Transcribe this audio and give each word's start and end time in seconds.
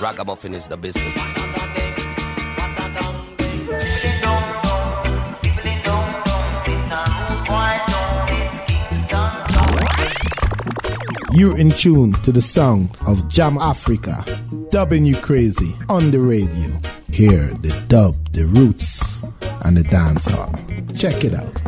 Ragamuffin 0.00 0.54
is 0.54 0.68
the 0.68 0.76
business. 0.76 1.14
You're 11.32 11.58
in 11.58 11.70
tune 11.70 12.12
to 12.22 12.30
the 12.30 12.40
sound 12.40 12.90
of 13.08 13.26
Jam 13.28 13.58
Africa, 13.58 14.24
dubbing 14.70 15.04
you 15.04 15.16
crazy 15.16 15.74
on 15.88 16.12
the 16.12 16.20
radio. 16.20 16.78
Hear 17.12 17.48
the 17.54 17.84
dub, 17.88 18.14
the 18.32 18.46
roots, 18.46 19.20
and 19.64 19.76
the 19.76 19.82
dancehall. 19.82 20.54
Check 20.96 21.24
it 21.24 21.34
out. 21.34 21.63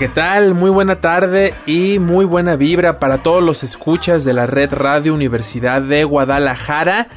¿Qué 0.00 0.08
tal? 0.08 0.54
Muy 0.54 0.70
buena 0.70 1.00
tarde 1.02 1.54
y 1.66 1.98
muy 1.98 2.24
buena 2.24 2.56
vibra 2.56 2.98
para 2.98 3.22
todos 3.22 3.42
los 3.42 3.62
escuchas 3.62 4.24
de 4.24 4.32
la 4.32 4.46
Red 4.46 4.72
Radio 4.72 5.12
Universidad 5.14 5.82
de 5.82 6.04
Guadalajara. 6.04 7.08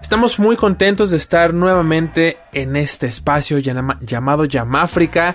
Estamos 0.00 0.38
muy 0.38 0.56
contentos 0.56 1.10
de 1.10 1.18
estar 1.18 1.52
nuevamente 1.52 2.38
en 2.54 2.76
este 2.76 3.06
espacio 3.06 3.58
llama- 3.58 3.98
llamado 4.00 4.46
Yamáfrica, 4.46 5.34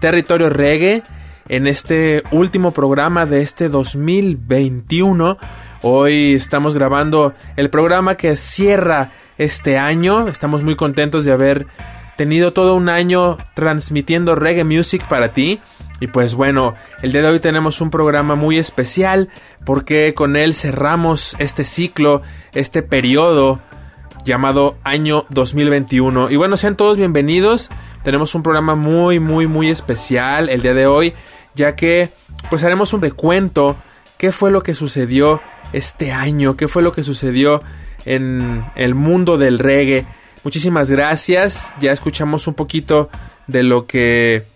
territorio 0.00 0.48
reggae, 0.48 1.02
en 1.48 1.66
este 1.66 2.22
último 2.30 2.70
programa 2.72 3.26
de 3.26 3.42
este 3.42 3.68
2021. 3.68 5.36
Hoy 5.82 6.34
estamos 6.34 6.74
grabando 6.74 7.34
el 7.56 7.68
programa 7.68 8.14
que 8.16 8.36
cierra 8.36 9.10
este 9.36 9.78
año. 9.78 10.26
Estamos 10.28 10.62
muy 10.62 10.74
contentos 10.74 11.24
de 11.26 11.32
haber 11.32 11.66
tenido 12.16 12.52
todo 12.54 12.76
un 12.76 12.88
año 12.88 13.36
transmitiendo 13.54 14.34
reggae 14.36 14.64
music 14.64 15.06
para 15.08 15.32
ti. 15.32 15.60
Y 16.00 16.06
pues 16.06 16.34
bueno, 16.34 16.74
el 17.02 17.12
día 17.12 17.20
de 17.20 17.28
hoy 17.28 17.40
tenemos 17.40 17.82
un 17.82 17.90
programa 17.90 18.34
muy 18.34 18.56
especial 18.56 19.28
porque 19.66 20.14
con 20.14 20.34
él 20.34 20.54
cerramos 20.54 21.36
este 21.38 21.64
ciclo, 21.64 22.22
este 22.52 22.82
periodo 22.82 23.60
llamado 24.24 24.78
año 24.82 25.26
2021. 25.28 26.30
Y 26.30 26.36
bueno, 26.36 26.56
sean 26.56 26.76
todos 26.76 26.96
bienvenidos. 26.96 27.70
Tenemos 28.02 28.34
un 28.34 28.42
programa 28.42 28.74
muy, 28.76 29.20
muy, 29.20 29.46
muy 29.46 29.68
especial 29.68 30.48
el 30.48 30.62
día 30.62 30.72
de 30.72 30.86
hoy, 30.86 31.12
ya 31.54 31.76
que 31.76 32.14
pues 32.48 32.64
haremos 32.64 32.94
un 32.94 33.02
recuento. 33.02 33.76
¿Qué 34.16 34.32
fue 34.32 34.50
lo 34.50 34.62
que 34.62 34.74
sucedió 34.74 35.42
este 35.74 36.12
año? 36.12 36.56
¿Qué 36.56 36.66
fue 36.66 36.82
lo 36.82 36.92
que 36.92 37.02
sucedió 37.02 37.62
en 38.06 38.64
el 38.74 38.94
mundo 38.94 39.36
del 39.36 39.58
reggae? 39.58 40.06
Muchísimas 40.44 40.90
gracias. 40.90 41.74
Ya 41.78 41.92
escuchamos 41.92 42.46
un 42.46 42.54
poquito 42.54 43.10
de 43.46 43.62
lo 43.62 43.86
que 43.86 44.46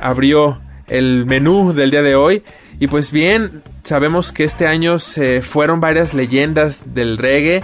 abrió 0.00 0.60
el 0.88 1.26
menú 1.26 1.72
del 1.72 1.90
día 1.90 2.02
de 2.02 2.14
hoy. 2.14 2.42
Y 2.80 2.86
pues 2.86 3.10
bien, 3.10 3.62
sabemos 3.82 4.32
que 4.32 4.44
este 4.44 4.66
año 4.66 4.98
se 4.98 5.42
fueron 5.42 5.80
varias 5.80 6.14
leyendas 6.14 6.94
del 6.94 7.18
reggae 7.18 7.62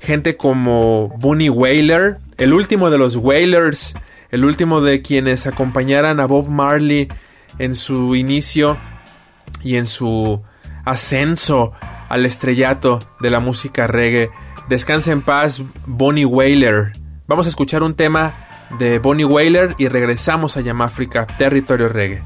gente 0.00 0.36
como 0.36 1.08
Bunny 1.18 1.50
Wailer, 1.50 2.18
el 2.38 2.52
último 2.52 2.90
de 2.90 2.98
los 2.98 3.16
Wailers, 3.16 3.94
el 4.30 4.44
último 4.44 4.80
de 4.80 5.02
quienes 5.02 5.46
acompañaran 5.46 6.20
a 6.20 6.26
Bob 6.26 6.48
Marley 6.48 7.08
en 7.58 7.74
su 7.74 8.14
inicio 8.16 8.78
y 9.62 9.76
en 9.76 9.86
su 9.86 10.42
ascenso 10.84 11.72
al 12.08 12.24
estrellato 12.24 13.02
de 13.20 13.30
la 13.30 13.40
música 13.40 13.86
reggae. 13.86 14.30
Descansa 14.68 15.12
en 15.12 15.22
paz, 15.22 15.62
Bonnie 15.86 16.24
Wailer. 16.24 16.92
Vamos 17.26 17.46
a 17.46 17.50
escuchar 17.50 17.82
un 17.82 17.94
tema 17.94 18.46
de 18.78 18.98
Bonnie 18.98 19.24
Wailer 19.24 19.74
y 19.78 19.88
regresamos 19.88 20.56
a 20.56 20.60
Yamáfrica, 20.60 21.26
territorio 21.26 21.88
reggae. 21.88 22.22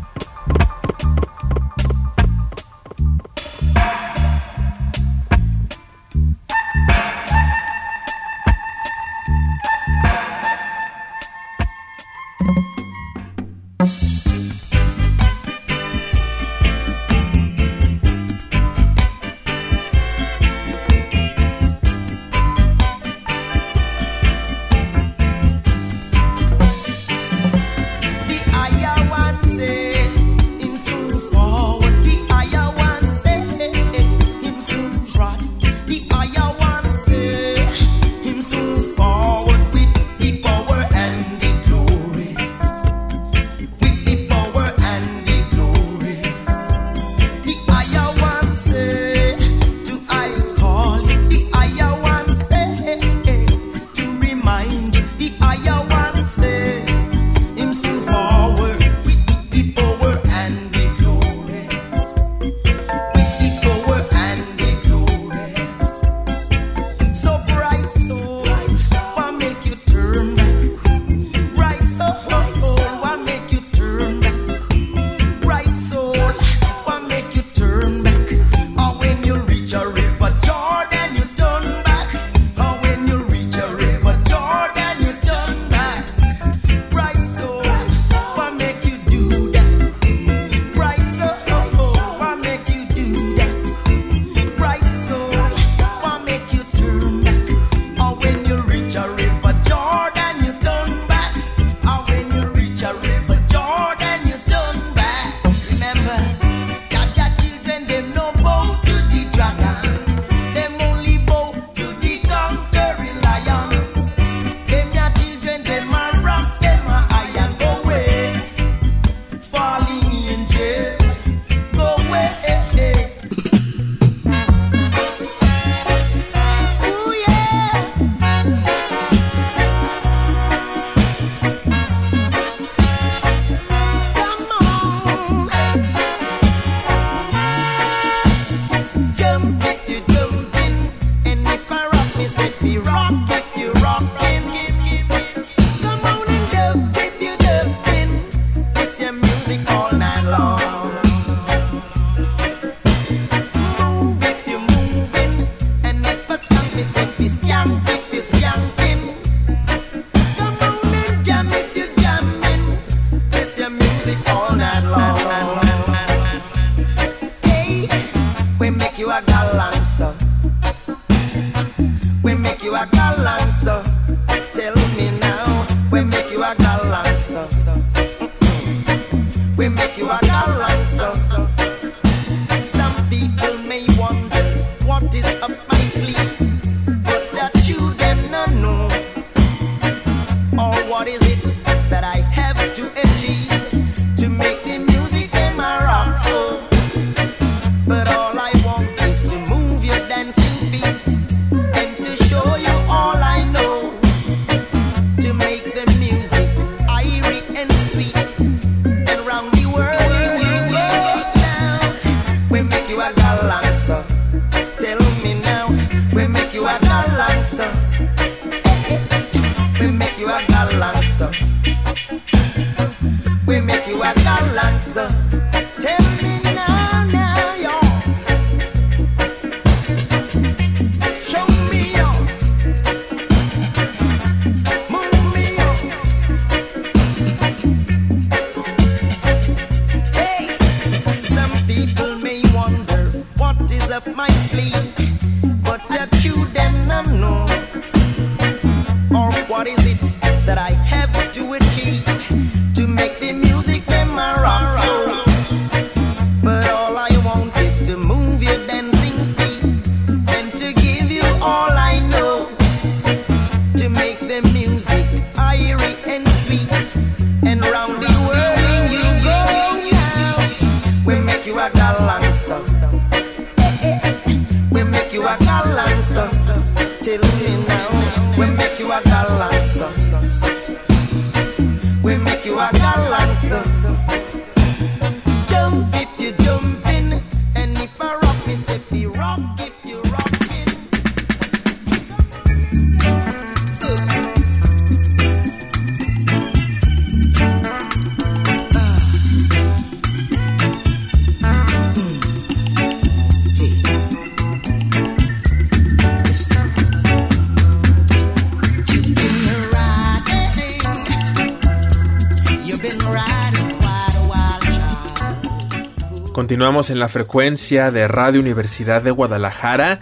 Continuamos 316.34 316.90
en 316.90 316.98
la 316.98 317.06
frecuencia 317.06 317.92
de 317.92 318.08
Radio 318.08 318.40
Universidad 318.40 319.02
de 319.02 319.12
Guadalajara 319.12 320.00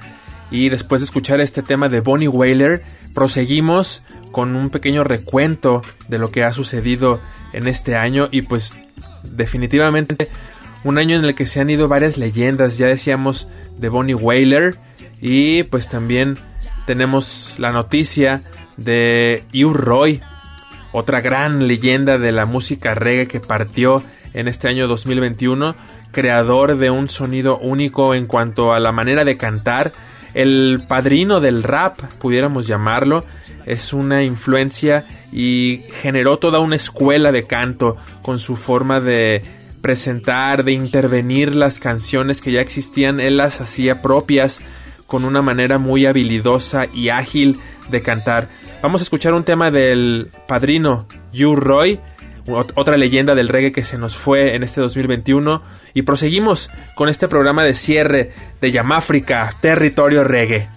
y 0.50 0.70
después 0.70 1.02
de 1.02 1.04
escuchar 1.04 1.42
este 1.42 1.60
tema 1.60 1.90
de 1.90 2.00
Bonnie 2.00 2.26
Whaler, 2.26 2.80
proseguimos 3.12 4.02
con 4.30 4.56
un 4.56 4.70
pequeño 4.70 5.04
recuento 5.04 5.82
de 6.08 6.16
lo 6.16 6.30
que 6.30 6.42
ha 6.42 6.54
sucedido 6.54 7.20
en 7.52 7.68
este 7.68 7.96
año 7.96 8.28
y 8.30 8.40
pues 8.40 8.78
definitivamente 9.24 10.30
un 10.84 10.96
año 10.96 11.18
en 11.18 11.26
el 11.26 11.34
que 11.34 11.44
se 11.44 11.60
han 11.60 11.68
ido 11.68 11.86
varias 11.86 12.16
leyendas, 12.16 12.78
ya 12.78 12.86
decíamos 12.86 13.46
de 13.76 13.90
Bonnie 13.90 14.14
Whaler 14.14 14.76
y 15.20 15.64
pues 15.64 15.86
también 15.90 16.38
tenemos 16.86 17.56
la 17.58 17.72
noticia 17.72 18.40
de 18.78 19.44
Hugh 19.52 19.76
Roy, 19.76 20.22
otra 20.92 21.20
gran 21.20 21.68
leyenda 21.68 22.16
de 22.16 22.32
la 22.32 22.46
música 22.46 22.94
reggae 22.94 23.28
que 23.28 23.40
partió 23.40 24.02
en 24.32 24.48
este 24.48 24.68
año 24.68 24.88
2021 24.88 25.76
creador 26.12 26.76
de 26.76 26.90
un 26.90 27.08
sonido 27.08 27.58
único 27.58 28.14
en 28.14 28.26
cuanto 28.26 28.72
a 28.72 28.80
la 28.80 28.92
manera 28.92 29.24
de 29.24 29.36
cantar, 29.36 29.92
el 30.34 30.82
padrino 30.86 31.40
del 31.40 31.62
rap, 31.62 32.00
pudiéramos 32.18 32.66
llamarlo, 32.66 33.24
es 33.66 33.92
una 33.92 34.22
influencia 34.22 35.04
y 35.32 35.82
generó 36.00 36.38
toda 36.38 36.60
una 36.60 36.76
escuela 36.76 37.32
de 37.32 37.44
canto 37.44 37.96
con 38.22 38.38
su 38.38 38.56
forma 38.56 39.00
de 39.00 39.42
presentar, 39.82 40.64
de 40.64 40.72
intervenir 40.72 41.54
las 41.54 41.78
canciones 41.78 42.40
que 42.40 42.52
ya 42.52 42.60
existían, 42.60 43.20
él 43.20 43.36
las 43.36 43.60
hacía 43.60 44.00
propias 44.00 44.60
con 45.06 45.24
una 45.24 45.42
manera 45.42 45.78
muy 45.78 46.06
habilidosa 46.06 46.86
y 46.94 47.10
ágil 47.10 47.58
de 47.90 48.00
cantar. 48.00 48.48
Vamos 48.82 49.00
a 49.00 49.04
escuchar 49.04 49.34
un 49.34 49.44
tema 49.44 49.70
del 49.70 50.30
padrino 50.48 51.06
You 51.32 51.54
Roy 51.54 52.00
otra 52.48 52.96
leyenda 52.96 53.34
del 53.34 53.48
reggae 53.48 53.72
que 53.72 53.84
se 53.84 53.98
nos 53.98 54.16
fue 54.16 54.54
en 54.54 54.62
este 54.62 54.80
2021. 54.80 55.62
Y 55.94 56.02
proseguimos 56.02 56.70
con 56.94 57.08
este 57.08 57.28
programa 57.28 57.64
de 57.64 57.74
cierre 57.74 58.32
de 58.60 58.70
Yamáfrica, 58.70 59.54
Territorio 59.60 60.24
Reggae. 60.24 60.68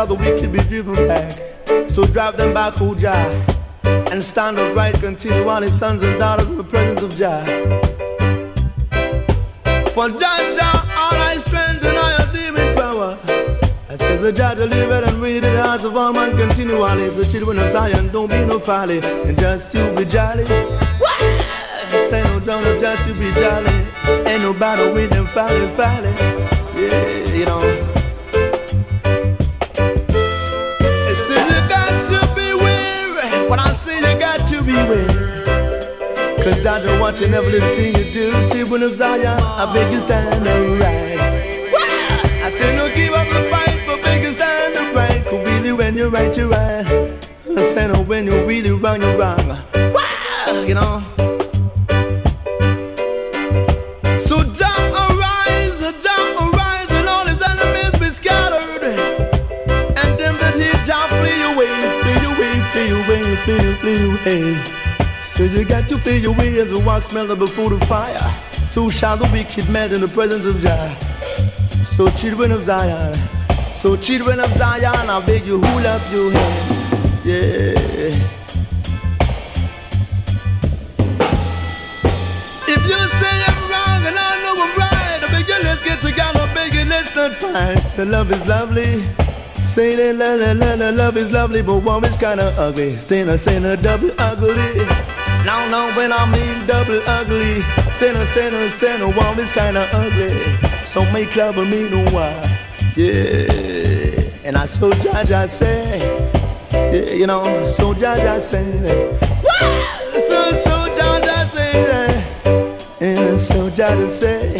So 0.00 0.06
the 0.06 0.14
wicked 0.14 0.50
be 0.50 0.60
driven 0.60 0.94
back. 1.06 1.38
So 1.90 2.06
drive 2.06 2.38
them 2.38 2.54
back, 2.54 2.80
O 2.80 2.94
Jah, 2.94 3.28
and 3.84 4.24
stand 4.24 4.58
upright, 4.58 4.94
continue 4.94 5.46
on 5.46 5.62
his 5.62 5.78
sons 5.78 6.02
and 6.02 6.18
daughters 6.18 6.46
in 6.46 6.56
the 6.56 6.64
presence 6.64 7.02
of 7.02 7.14
Jah. 7.18 7.44
For 9.92 10.08
Jah 10.08 10.38
Jah, 10.56 10.78
all 11.02 11.16
I 11.30 11.36
strength 11.44 11.84
and 11.84 11.98
I 11.98 12.22
am 12.22 12.32
demon 12.32 12.74
power. 12.76 13.18
I 13.90 13.96
says 13.96 14.22
the 14.22 14.32
Jah 14.32 14.54
to 14.54 14.64
live 14.64 14.90
it 14.90 15.04
and 15.04 15.20
read 15.20 15.44
the 15.44 15.62
hearts 15.62 15.84
of 15.84 15.94
all 15.94 16.14
man 16.14 16.34
continually. 16.34 17.10
So 17.10 17.22
children 17.30 17.58
of 17.58 17.70
Zion, 17.70 18.08
don't 18.10 18.30
be 18.30 18.42
no 18.46 18.58
folly, 18.58 19.00
and 19.00 19.38
just 19.38 19.70
to 19.72 19.94
be 19.94 20.06
jolly. 20.06 20.46
Say 22.08 22.22
no 22.24 22.40
John, 22.40 22.62
just 22.80 23.06
to 23.06 23.12
be 23.12 23.30
jolly. 23.32 23.86
Ain't 24.26 24.42
no 24.44 24.54
battle 24.54 24.94
with 24.94 25.10
them 25.10 25.26
folly, 25.26 25.68
folly. 25.76 26.12
Yeah, 26.74 27.34
you 27.34 27.44
know. 27.44 27.89
Cause 36.42 36.62
Jah 36.62 36.98
watching 36.98 37.34
every 37.34 37.52
little 37.52 37.76
thing 37.76 37.94
you 37.94 38.12
do. 38.14 38.48
Children 38.48 38.82
of 38.84 38.96
Zion, 38.96 39.26
I 39.26 39.70
beg 39.74 39.92
you 39.92 40.00
stand 40.00 40.46
and 40.46 40.80
right. 40.80 41.20
I 42.42 42.50
say 42.56 42.74
no 42.74 42.88
give 42.94 43.12
up 43.12 43.28
the 43.28 43.50
fight, 43.50 43.84
but 43.86 44.00
beg 44.00 44.22
you 44.22 44.32
stand 44.32 44.74
and 44.74 44.96
right. 44.96 45.22
Cause 45.26 45.46
really 45.46 45.72
when 45.72 45.94
you're 45.96 46.08
right, 46.08 46.34
you're 46.34 46.48
right. 46.48 46.86
I 46.86 47.74
say 47.74 47.86
no 47.88 48.00
when 48.02 48.24
you're 48.24 48.46
really 48.46 48.70
wrong, 48.70 49.02
you're 49.02 49.18
wrong. 49.18 49.58
You 50.66 50.74
know. 50.74 51.04
So 54.26 54.42
Jah 54.54 54.80
arise, 54.96 55.78
Jah 56.02 56.36
arise, 56.40 56.90
and 56.90 57.06
all 57.06 57.26
his 57.26 57.42
enemies 57.42 58.00
be 58.00 58.14
scattered. 58.16 58.82
And 58.82 60.18
them 60.18 60.38
that 60.38 60.54
hear 60.54 60.72
Jah 60.86 61.06
flee 61.20 61.42
away, 61.52 61.68
flee 62.00 62.24
away, 62.32 62.54
flee 62.72 62.90
away, 62.98 63.36
flee, 63.44 63.76
flee 63.76 64.54
away. 64.54 64.79
Says 65.40 65.54
you 65.54 65.64
got 65.64 65.88
to 65.88 65.98
feel 66.00 66.20
your 66.20 66.34
way 66.34 66.60
as 66.60 66.70
a 66.70 66.78
wax 66.78 67.10
melted 67.14 67.38
before 67.38 67.70
the 67.70 67.80
fire. 67.86 68.20
So 68.68 68.90
shall 68.90 69.16
the 69.16 69.26
wicked 69.32 69.70
melt 69.70 69.90
in 69.90 70.02
the 70.02 70.08
presence 70.08 70.44
of 70.44 70.60
Jah. 70.60 70.94
So 71.86 72.10
children 72.10 72.52
of 72.52 72.64
Zion, 72.64 73.18
so 73.72 73.96
children 73.96 74.38
of 74.38 74.52
Zion, 74.58 75.08
I 75.08 75.24
beg 75.24 75.46
you, 75.46 75.62
hold 75.62 75.86
up 75.86 76.02
your 76.12 76.30
head. 76.30 77.24
Yeah. 77.24 77.40
If 82.68 82.82
you 82.90 83.00
say 83.20 83.36
I'm 83.48 83.62
wrong 83.72 84.04
and 84.08 84.18
I 84.18 84.42
know 84.42 84.62
I'm 84.62 84.76
right, 84.76 85.24
I 85.24 85.28
beg 85.32 85.48
you, 85.48 85.58
let's 85.62 85.82
get 85.82 86.02
together, 86.02 86.40
I 86.40 86.54
beg 86.54 86.74
you, 86.74 86.84
let's 86.84 87.14
not 87.14 87.32
fight. 87.36 87.82
So 87.96 88.02
love 88.02 88.30
is 88.30 88.44
lovely. 88.44 89.08
Say 89.64 89.96
that 89.96 90.16
la 90.16 90.34
la 90.34 90.52
la 90.52 90.74
la 90.74 90.90
love 90.90 91.16
is 91.16 91.32
lovely, 91.32 91.62
but 91.62 91.78
woman's 91.78 92.18
kinda 92.18 92.54
ugly. 92.58 92.98
Say 92.98 93.24
no, 93.24 93.38
say 93.38 93.58
no, 93.58 93.74
double 93.74 94.12
ugly. 94.18 95.09
Now, 95.44 95.68
now, 95.68 95.96
when 95.96 96.12
I 96.12 96.26
mean 96.30 96.66
double 96.66 97.02
ugly. 97.06 97.62
Say 97.98 98.12
no, 98.12 98.24
say 98.26 98.98
no, 98.98 99.08
woman's 99.08 99.52
kinda 99.52 99.88
ugly. 99.92 100.58
So 100.86 101.04
make 101.12 101.34
love 101.36 101.56
with 101.56 101.68
me 101.68 101.88
no 101.88 102.04
why. 102.10 102.32
Yeah. 102.96 104.20
And 104.44 104.56
I 104.56 104.66
so 104.66 104.90
Jaja 104.90 105.48
say, 105.48 105.98
yeah, 106.72 107.14
you 107.14 107.26
know, 107.26 107.42
so 107.68 107.94
Jaja 107.94 108.40
say, 108.42 108.64
Wah! 109.44 109.98
so 110.28 110.52
so 110.64 110.76
Jaja 110.98 111.52
say, 111.52 112.24
and 113.00 113.40
so 113.40 113.70
Jaja 113.70 114.10
say, 114.10 114.56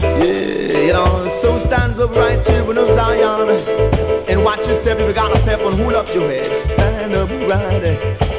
yeah, 0.00 0.78
you 0.86 0.92
know, 0.92 1.28
so 1.40 1.58
stands 1.60 1.98
up 1.98 2.14
right 2.16 2.44
children 2.44 2.78
of 2.78 2.88
Zion, 2.88 3.50
and 4.28 4.44
watch 4.44 4.66
your 4.66 4.80
step 4.82 4.98
if 5.00 5.08
you 5.08 5.14
got 5.14 5.36
a 5.36 5.40
pep 5.42 5.60
and 5.60 5.74
hold 5.80 5.94
up 5.94 6.12
your 6.14 6.28
head, 6.28 6.70
stand 6.70 7.14
up 7.14 8.29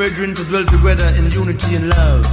brethren, 0.00 0.34
to 0.34 0.42
dwell 0.48 0.64
together 0.64 1.12
in 1.20 1.28
unity 1.28 1.76
and 1.76 1.92
love. 1.92 2.24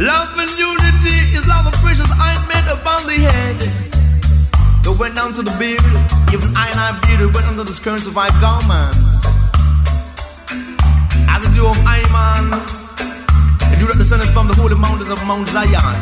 Love 0.00 0.32
and 0.40 0.48
unity 0.56 1.36
is 1.36 1.44
like 1.44 1.68
the 1.68 1.74
precious 1.84 2.08
ointment 2.16 2.64
upon 2.72 3.04
the 3.04 3.20
head. 3.20 3.60
That 4.80 4.96
went 4.98 5.14
down 5.14 5.34
to 5.36 5.42
the 5.44 5.52
beard, 5.60 5.84
even 6.32 6.48
I 6.56 6.72
and 6.72 6.80
I 6.80 6.96
beard 7.04 7.28
went 7.28 7.44
under 7.44 7.62
the 7.62 7.76
skirts 7.76 8.06
of 8.06 8.16
our 8.16 8.32
garments. 8.40 9.20
As 11.28 11.44
the 11.44 11.52
dew 11.60 11.68
of 11.68 11.76
Iman, 11.84 12.64
the 13.68 13.84
that 13.84 14.00
descended 14.00 14.32
from 14.32 14.48
the 14.48 14.56
holy 14.56 14.80
mountains 14.80 15.12
of 15.12 15.20
Mount 15.28 15.46
Zion. 15.52 15.92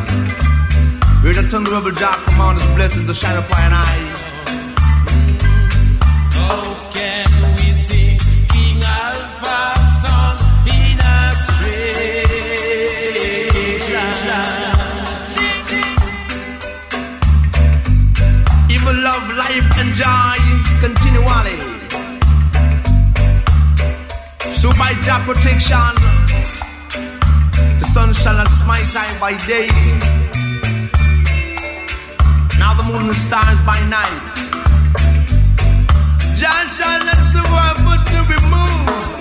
Where 1.26 1.34
the 1.34 1.50
tongue 1.50 1.66
of 1.66 1.82
Jah 1.98 2.14
command 2.30 2.62
his 2.62 2.70
blessings 2.78 3.10
to 3.10 3.14
shine 3.14 3.36
upon 3.36 3.58
an 3.58 3.72
eye. 3.74 4.19
So 25.00 25.06
by 25.06 25.24
protection, 25.24 25.94
the 27.80 27.86
sun 27.86 28.12
shall 28.12 28.34
not 28.34 28.48
smite 28.48 28.84
I 28.92 29.18
by 29.18 29.32
day. 29.46 29.68
Now 32.58 32.74
the 32.74 32.84
moon 32.84 33.06
and 33.06 33.14
stars 33.14 33.60
by 33.64 33.80
night. 33.88 34.20
Jah 36.36 36.66
shall 36.76 37.00
not 37.08 37.22
survive 37.32 37.78
but 37.86 38.00
to 38.12 38.18
be 38.28 38.36
moved. 38.52 39.16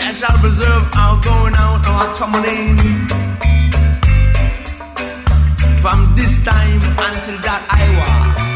Jah 0.00 0.14
shall 0.14 0.38
preserve 0.38 0.88
our 0.96 1.20
going 1.22 1.54
out, 1.56 1.86
our 1.88 2.16
coming 2.16 2.44
in. 2.48 2.76
From 5.82 6.14
this 6.16 6.42
time 6.42 6.80
until 6.96 7.36
that 7.44 7.62
hour. 7.68 8.49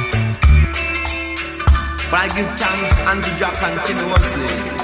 But 2.15 2.31
I 2.31 2.37
give 2.37 2.47
thanks 2.61 3.01
unto 3.09 3.29
Jah 3.41 3.51
continuously. 3.59 4.84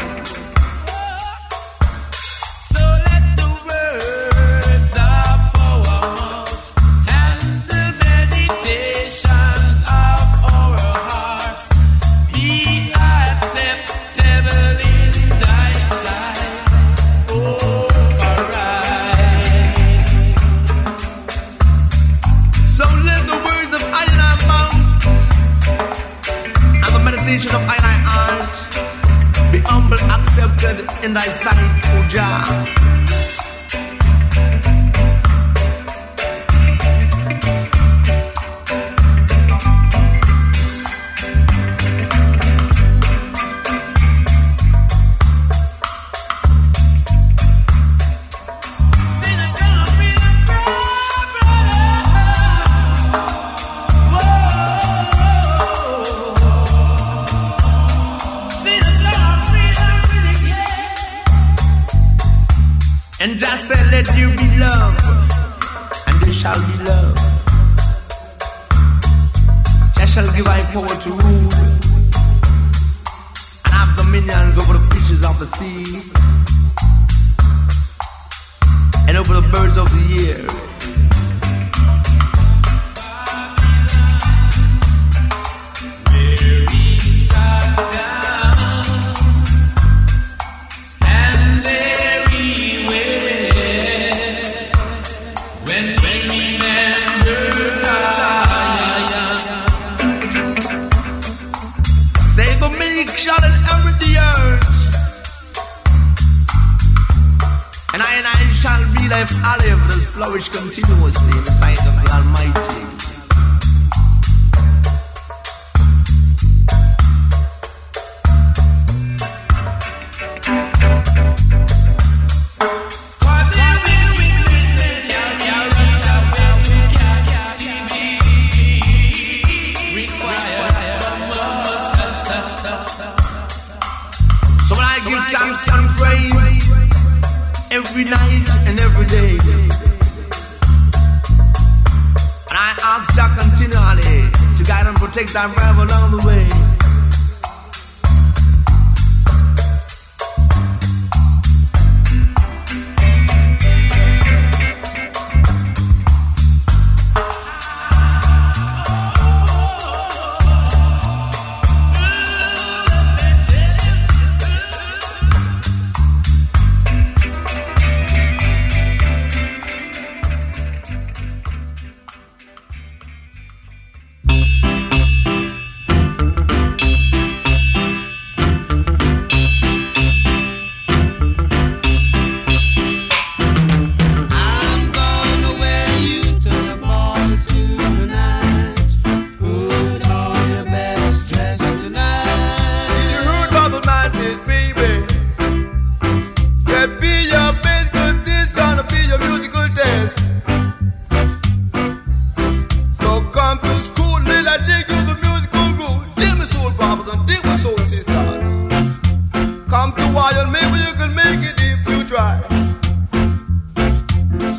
shall 108.71 108.93
be 108.95 109.09
life 109.09 109.33
I 109.43 109.57
live, 109.59 109.81
flourish 110.15 110.49
continuously 110.49 111.39
in 111.39 111.45
the 111.45 111.51
sight 111.51 111.79
of 111.87 111.95
the 112.03 112.11
Almighty. 112.13 113.00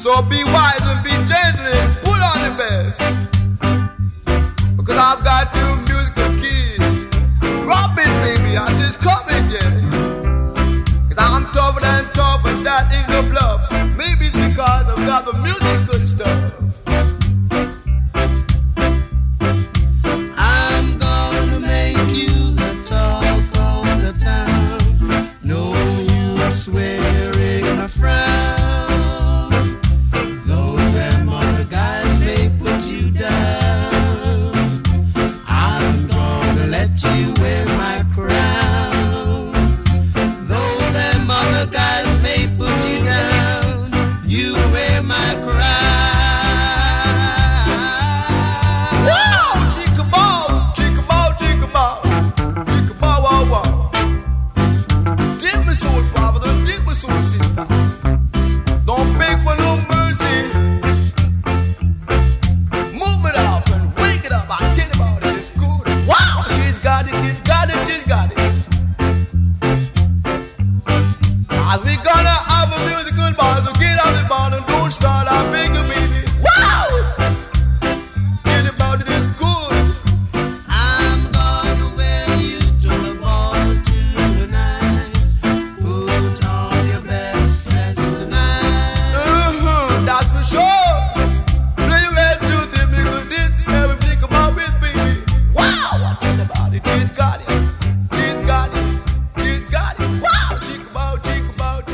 So 0.01 0.19
be 0.23 0.43
wise 0.45 0.81
and 0.81 1.03
be 1.03 1.11
gentle 1.11 1.63
and 1.63 1.95
put 1.97 2.19
on 2.19 2.41
the 2.41 2.55
best. 2.57 2.97
Because 4.75 4.97
I've 4.97 5.23
got 5.23 5.53
to 5.53 5.80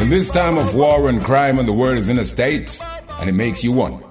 In 0.07 0.11
this 0.11 0.29
time 0.29 0.57
of 0.57 0.73
war 0.73 1.09
and 1.09 1.21
crime, 1.21 1.59
and 1.59 1.67
the 1.67 1.73
world 1.73 1.97
is 1.97 2.07
in 2.07 2.17
a 2.17 2.23
state, 2.23 2.79
and 3.19 3.29
it 3.29 3.33
makes 3.33 3.61
you 3.61 3.73
wonder. 3.73 4.05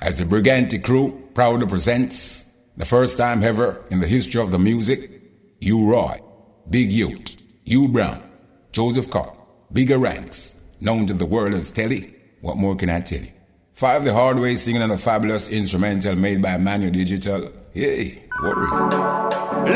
As 0.00 0.16
the 0.16 0.24
Brigante 0.24 0.78
crew 0.78 1.28
proudly 1.34 1.66
presents 1.66 2.48
the 2.76 2.86
first 2.86 3.18
time 3.18 3.42
ever 3.42 3.84
in 3.90 3.98
the 3.98 4.06
history 4.06 4.40
of 4.40 4.52
the 4.52 4.60
music, 4.60 5.10
U 5.62 5.90
Roy, 5.90 6.20
Big 6.70 6.92
Ute, 6.92 7.36
U 7.64 7.88
Brown, 7.88 8.22
Joseph 8.70 9.10
Carr, 9.10 9.36
Bigger 9.72 9.98
Ranks, 9.98 10.54
known 10.80 11.08
to 11.08 11.14
the 11.14 11.26
world 11.26 11.54
as 11.54 11.72
Telly. 11.72 12.14
What 12.42 12.56
more 12.56 12.76
can 12.76 12.88
I 12.88 13.00
tell 13.00 13.18
you? 13.18 13.32
Five 13.72 14.04
the 14.04 14.14
hard 14.14 14.38
way 14.38 14.54
singing 14.54 14.82
on 14.82 14.92
a 14.92 14.98
fabulous 14.98 15.48
instrumental 15.48 16.14
made 16.14 16.40
by 16.40 16.58
Manual 16.58 16.92
Digital. 16.92 17.50
Hey, 17.74 18.22
what 18.40 18.56
is 18.56 18.70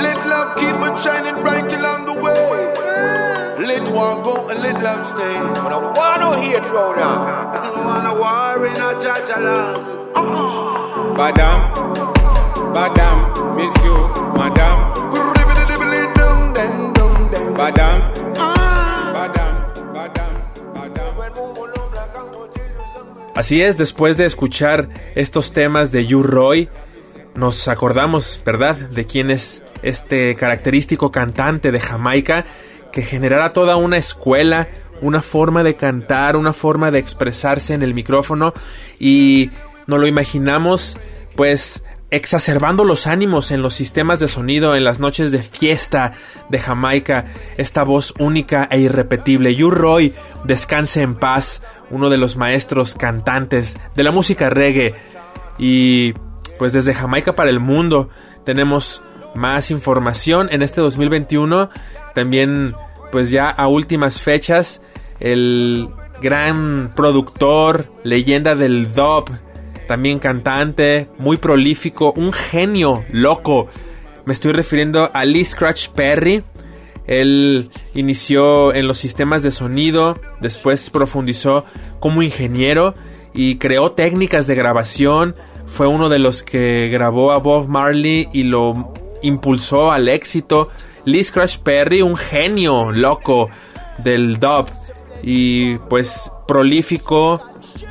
Let 0.05 0.19
love 0.19 0.57
keep 0.57 0.77
on 0.77 1.03
shining 1.03 1.43
bright 1.43 1.73
along 1.73 2.07
the 2.07 2.23
way. 2.23 2.74
Let 3.65 3.91
war 3.93 4.23
go 4.23 4.49
and 4.51 4.63
let 4.63 4.83
love 4.83 5.07
stay. 5.07 5.39
But 5.63 5.73
I 5.73 5.79
want 5.97 6.21
no 6.21 6.33
hate 6.33 6.69
road 6.71 6.99
on. 6.99 7.29
I 7.57 7.71
don't 7.73 7.83
want 7.83 8.07
a 8.07 8.13
war 8.13 8.67
in 8.67 8.77
a 8.77 9.01
judge 9.01 9.31
along. 9.35 10.05
Badam, 11.17 11.73
Badam, 12.75 13.57
miss 13.57 13.75
you, 13.83 13.97
Madam. 14.37 14.93
Badam, 17.57 18.13
Badam, 19.15 19.55
Badam, 19.95 20.35
Badam. 20.75 21.15
Así 23.35 23.63
es, 23.63 23.79
después 23.79 24.19
de 24.19 24.27
escuchar 24.27 24.89
estos 25.15 25.53
temas 25.55 25.91
de 25.91 26.05
You 26.05 26.23
Roy, 26.23 26.69
nos 27.35 27.67
acordamos, 27.69 28.43
¿verdad?, 28.45 28.77
de 28.77 29.07
quién 29.07 29.31
es 29.31 29.63
este 29.83 30.35
característico 30.35 31.11
cantante 31.11 31.73
de 31.73 31.81
Jamaica 31.81 32.45
que 32.95 33.03
generará 33.03 33.53
toda 33.53 33.75
una 33.75 33.97
escuela, 33.97 34.69
una 35.03 35.21
forma 35.21 35.65
de 35.65 35.75
cantar, 35.75 36.37
una 36.37 36.53
forma 36.53 36.93
de 36.93 37.01
expresarse 37.01 37.75
en 37.75 37.83
el 37.83 37.93
micrófono 37.93 38.55
y 39.01 39.51
nos 39.89 39.99
lo 39.99 40.07
imaginamos 40.07 40.97
pues 41.35 41.83
exacerbando 42.13 42.85
los 42.85 43.09
ánimos 43.09 43.51
en 43.51 43.63
los 43.63 43.75
sistemas 43.75 44.21
de 44.21 44.29
sonido 44.29 44.77
en 44.77 44.85
las 44.85 45.01
noches 45.01 45.33
de 45.33 45.43
fiesta 45.43 46.13
de 46.51 46.61
Jamaica, 46.61 47.25
esta 47.57 47.83
voz 47.83 48.15
única 48.21 48.69
e 48.71 48.79
irrepetible. 48.79 49.57
You 49.57 49.73
Roy, 49.73 50.15
descanse 50.45 51.03
en 51.03 51.17
paz, 51.17 51.63
uno 51.91 52.11
de 52.11 52.17
los 52.17 52.37
maestros 52.37 52.95
cantantes 52.95 53.77
de 53.97 54.05
la 54.05 54.13
música 54.13 54.51
reggae. 54.51 54.95
Y 55.59 56.13
pues 56.61 56.73
desde 56.73 56.95
Jamaica 56.95 57.33
para 57.33 57.51
el 57.51 57.59
mundo 57.59 58.09
tenemos 58.45 59.03
más 59.35 59.73
información 59.73 60.49
en 60.53 60.63
este 60.63 60.81
2021. 60.81 61.71
También 62.15 62.75
pues 63.13 63.31
ya 63.31 63.49
a 63.51 63.69
últimas 63.69 64.21
fechas 64.21 64.81
el 65.21 65.89
gran 66.21 66.93
productor, 66.95 67.87
leyenda 68.03 68.55
del 68.55 68.93
dub, 68.95 69.31
también 69.87 70.19
cantante, 70.19 71.09
muy 71.19 71.37
prolífico, 71.37 72.13
un 72.17 72.33
genio 72.33 73.05
loco. 73.13 73.69
Me 74.25 74.33
estoy 74.33 74.53
refiriendo 74.53 75.11
a 75.13 75.25
Lee 75.25 75.45
Scratch 75.45 75.89
Perry. 75.91 76.43
Él 77.07 77.71
inició 77.95 78.73
en 78.75 78.89
los 78.89 78.99
sistemas 78.99 79.43
de 79.43 79.51
sonido, 79.51 80.19
después 80.41 80.89
profundizó 80.89 81.65
como 82.01 82.23
ingeniero 82.23 82.95
y 83.35 83.57
creó 83.57 83.93
técnicas 83.93 84.47
de 84.47 84.55
grabación. 84.55 85.35
Fue 85.67 85.87
uno 85.87 86.09
de 86.09 86.19
los 86.19 86.43
que 86.43 86.89
grabó 86.91 87.33
a 87.33 87.39
Bob 87.39 87.69
Marley 87.69 88.29
y 88.33 88.45
lo 88.45 88.93
impulsó 89.23 89.93
al 89.93 90.09
éxito. 90.09 90.71
Lee 91.05 91.25
Scratch 91.25 91.59
Perry, 91.59 92.03
un 92.03 92.17
genio 92.17 92.91
loco 92.91 93.51
del 93.99 94.39
dub 94.39 94.69
y 95.23 95.77
pues 95.91 96.31
prolífico, 96.47 97.43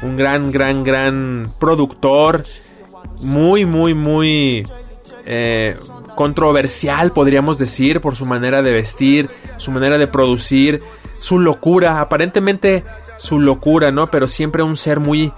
un 0.02 0.18
gran, 0.18 0.52
gran, 0.52 0.84
gran 0.84 1.54
productor, 1.60 2.44
muy, 3.22 3.66
muy, 3.66 3.94
muy 3.94 4.66
eh, 5.26 5.76
controversial, 6.16 7.12
podríamos 7.12 7.58
decir, 7.58 8.02
por 8.02 8.16
su 8.16 8.26
manera 8.26 8.62
de 8.62 8.74
vestir, 8.74 9.30
su 9.58 9.72
manera 9.72 9.98
de 9.98 10.08
producir, 10.08 10.82
su 11.20 11.40
locura, 11.40 12.02
aparentemente 12.02 12.84
su 13.18 13.40
locura, 13.40 13.92
¿no? 13.92 14.12
Pero 14.12 14.28
siempre 14.28 14.64
un 14.64 14.76
ser 14.76 15.00
muy 15.00 15.32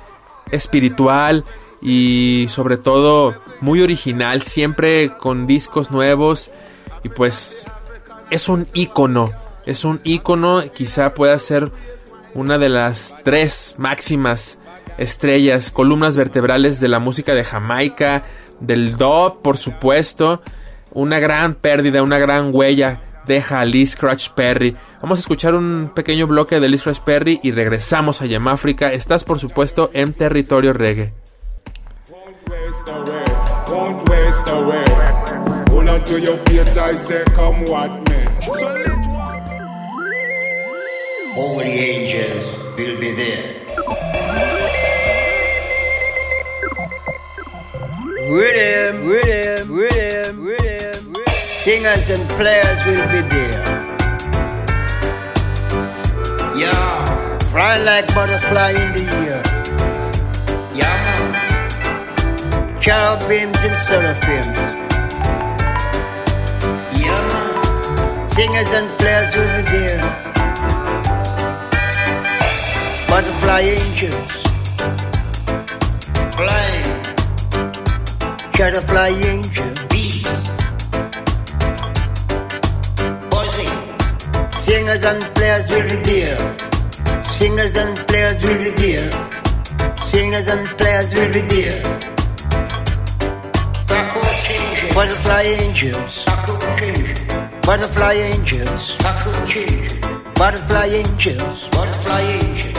espiritual 0.52 1.44
y 1.82 2.48
sobre 2.50 2.78
todo 2.78 3.36
muy 3.62 3.82
original, 3.82 4.42
siempre 4.42 5.12
con 5.18 5.48
discos 5.48 5.92
nuevos 5.92 6.52
y 7.06 7.10
pues 7.10 7.64
es 8.32 8.50
un 8.50 8.66
ícono, 8.74 9.32
es 9.68 9.86
un 9.86 10.02
ícono, 10.04 10.64
quizá 10.74 11.14
pueda 11.14 11.38
ser 11.38 11.72
una 12.34 12.58
de 12.58 12.68
las 12.68 13.16
tres 13.24 13.76
máximas 13.78 14.58
estrellas, 14.98 15.70
columnas 15.70 16.18
vertebrales 16.18 16.80
de 16.80 16.88
la 16.88 16.98
música 16.98 17.36
de 17.36 17.44
Jamaica, 17.44 18.24
del 18.60 18.98
dub, 18.98 19.44
por 19.44 19.58
supuesto. 19.58 20.42
Una 20.94 21.20
gran 21.20 21.54
pérdida, 21.54 22.02
una 22.02 22.18
gran 22.18 22.50
huella 22.52 23.04
deja 23.28 23.60
a 23.60 23.66
Lee 23.66 23.86
Scratch 23.86 24.30
Perry. 24.30 24.76
Vamos 25.00 25.20
a 25.20 25.22
escuchar 25.22 25.54
un 25.54 25.92
pequeño 25.94 26.26
bloque 26.26 26.60
de 26.60 26.70
Lee 26.70 26.80
Scratch 26.80 27.02
Perry 27.02 27.40
y 27.44 27.52
regresamos 27.52 28.24
a 28.24 28.26
Yamáfrica. 28.26 28.92
Estás, 28.92 29.24
por 29.24 29.38
supuesto, 29.38 29.92
en 29.94 30.12
territorio 30.12 30.74
reggae. 30.74 31.14
Waste 32.50 32.92
away, 32.92 33.94
waste 34.10 34.50
away. 34.50 35.35
Hold 35.86 36.02
on 36.02 36.06
to 36.08 36.20
your 36.20 36.38
faith, 36.48 36.76
I 36.80 36.96
say, 36.96 37.24
come 37.36 37.64
what 37.66 37.92
may. 38.10 38.26
So 38.44 38.54
let 38.54 38.90
All 41.38 41.58
the 41.60 41.66
angels 41.66 42.76
will 42.76 43.00
be 43.00 43.12
there. 43.14 43.62
Rhythm, 48.32 49.06
rhythm, 49.06 49.72
rhythm, 49.72 50.44
rhythm, 50.44 51.14
rhythm. 51.14 51.26
Singers 51.28 52.10
and 52.10 52.30
players 52.30 52.86
will 52.88 53.08
be 53.14 53.22
there. 53.30 53.64
Yeah, 56.58 57.38
flying 57.52 57.86
like 57.86 58.08
butterfly 58.16 58.72
in 58.72 58.92
the 58.94 59.06
air. 59.28 59.44
Yeah. 60.74 61.04
Cherubims 62.82 63.64
and 63.64 63.76
seraphims. 63.76 64.75
Singers 68.36 68.68
and 68.74 68.90
players 69.00 69.34
will 69.34 69.48
be 69.56 69.72
there. 69.72 70.02
Butterfly 73.08 73.62
angels. 73.62 74.32
Flying. 76.36 76.90
Butterfly 78.58 79.12
angel. 79.32 79.72
Bees. 79.88 80.28
Buzzing. 83.32 83.80
Singers 84.60 85.06
and 85.06 85.24
players 85.34 85.66
will 85.72 85.88
be 85.88 85.96
there. 86.04 86.38
Singers 87.24 87.78
and 87.78 87.98
players 88.06 88.44
will 88.44 88.58
be 88.58 88.72
there. 88.72 89.12
Singers 90.06 90.48
and 90.50 90.68
players 90.78 91.14
will 91.14 91.32
be 91.32 91.40
there. 91.40 91.82
Butterfly 94.94 95.44
angels. 95.44 96.26
Butterfly 96.26 96.84
angels. 96.84 97.25
Butterfly 97.66 98.14
angels. 98.14 98.96
Butterfly 100.36 100.86
angels. 100.86 101.68
Butterfly 101.70 102.22
angels. 102.22 102.78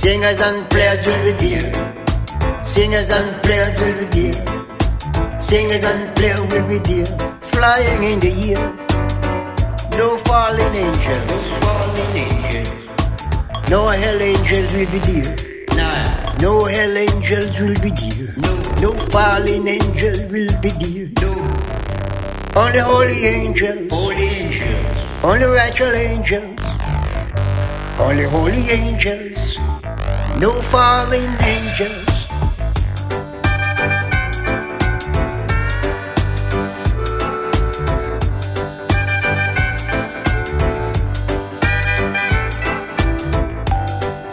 Singers 0.00 0.40
and 0.40 0.70
players 0.70 1.04
will 1.04 1.22
be 1.24 1.32
there. 1.42 2.64
Singers 2.64 3.10
and 3.10 3.42
players 3.42 3.74
will 3.80 3.98
be 3.98 4.30
there. 4.30 5.40
Singers 5.40 5.84
and 5.84 6.14
players 6.14 6.40
will 6.52 6.68
be 6.68 6.78
there. 6.78 7.06
Flying 7.50 8.02
in 8.04 8.20
the 8.20 8.54
air. 8.54 8.62
No 9.98 10.18
falling 10.18 10.74
angels. 10.76 11.18
No 11.26 11.38
falling 11.58 12.16
angels. 12.26 12.70
No 13.68 13.88
hell 13.88 14.22
angels 14.22 14.72
will 14.72 14.90
be 14.92 14.98
there. 15.00 15.47
No 16.40 16.64
hell 16.66 16.96
angels 16.96 17.58
will 17.58 17.74
be 17.82 17.90
there. 17.90 18.32
No. 18.36 18.52
No 18.80 18.92
falling 19.10 19.66
angels 19.66 20.20
will 20.30 20.52
be 20.62 20.70
there. 20.70 21.08
No. 21.20 21.32
Only 22.54 22.78
holy 22.78 23.26
angels. 23.26 23.90
Holy 23.90 24.28
angels. 24.42 24.98
Only 25.24 25.46
righteous 25.46 25.94
angels. 25.94 26.60
Only 27.98 28.24
holy 28.24 28.70
angels. 28.70 29.58
No 30.38 30.52
fallen 30.70 31.30
angels. 31.42 32.04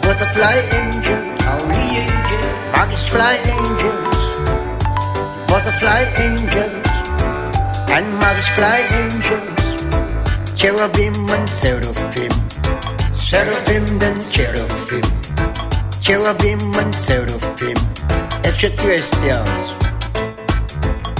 Butterfly 0.02 0.56
angels, 0.72 1.25
butterfly 3.16 3.40
angels, 3.48 4.36
butterfly 5.48 6.02
angels, 6.20 6.86
and 7.88 8.06
angels, 8.92 10.54
cherubim 10.54 11.14
and 11.30 11.48
seraphim, 11.48 12.30
seraphim 13.16 14.02
and 14.02 14.20
cherubim 14.20 15.02
cherubim 16.02 16.60
and 16.74 16.94
seraphim, 16.94 17.76
extraterrestrials. 18.44 19.72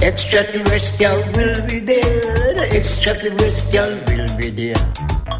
Extraterrestrial 0.03 1.17
will 1.33 1.67
be 1.67 1.79
there. 1.79 2.53
The 2.59 2.69
extraterrestrial 2.73 3.97
will 4.05 4.37
be 4.37 4.49
there. 4.51 4.75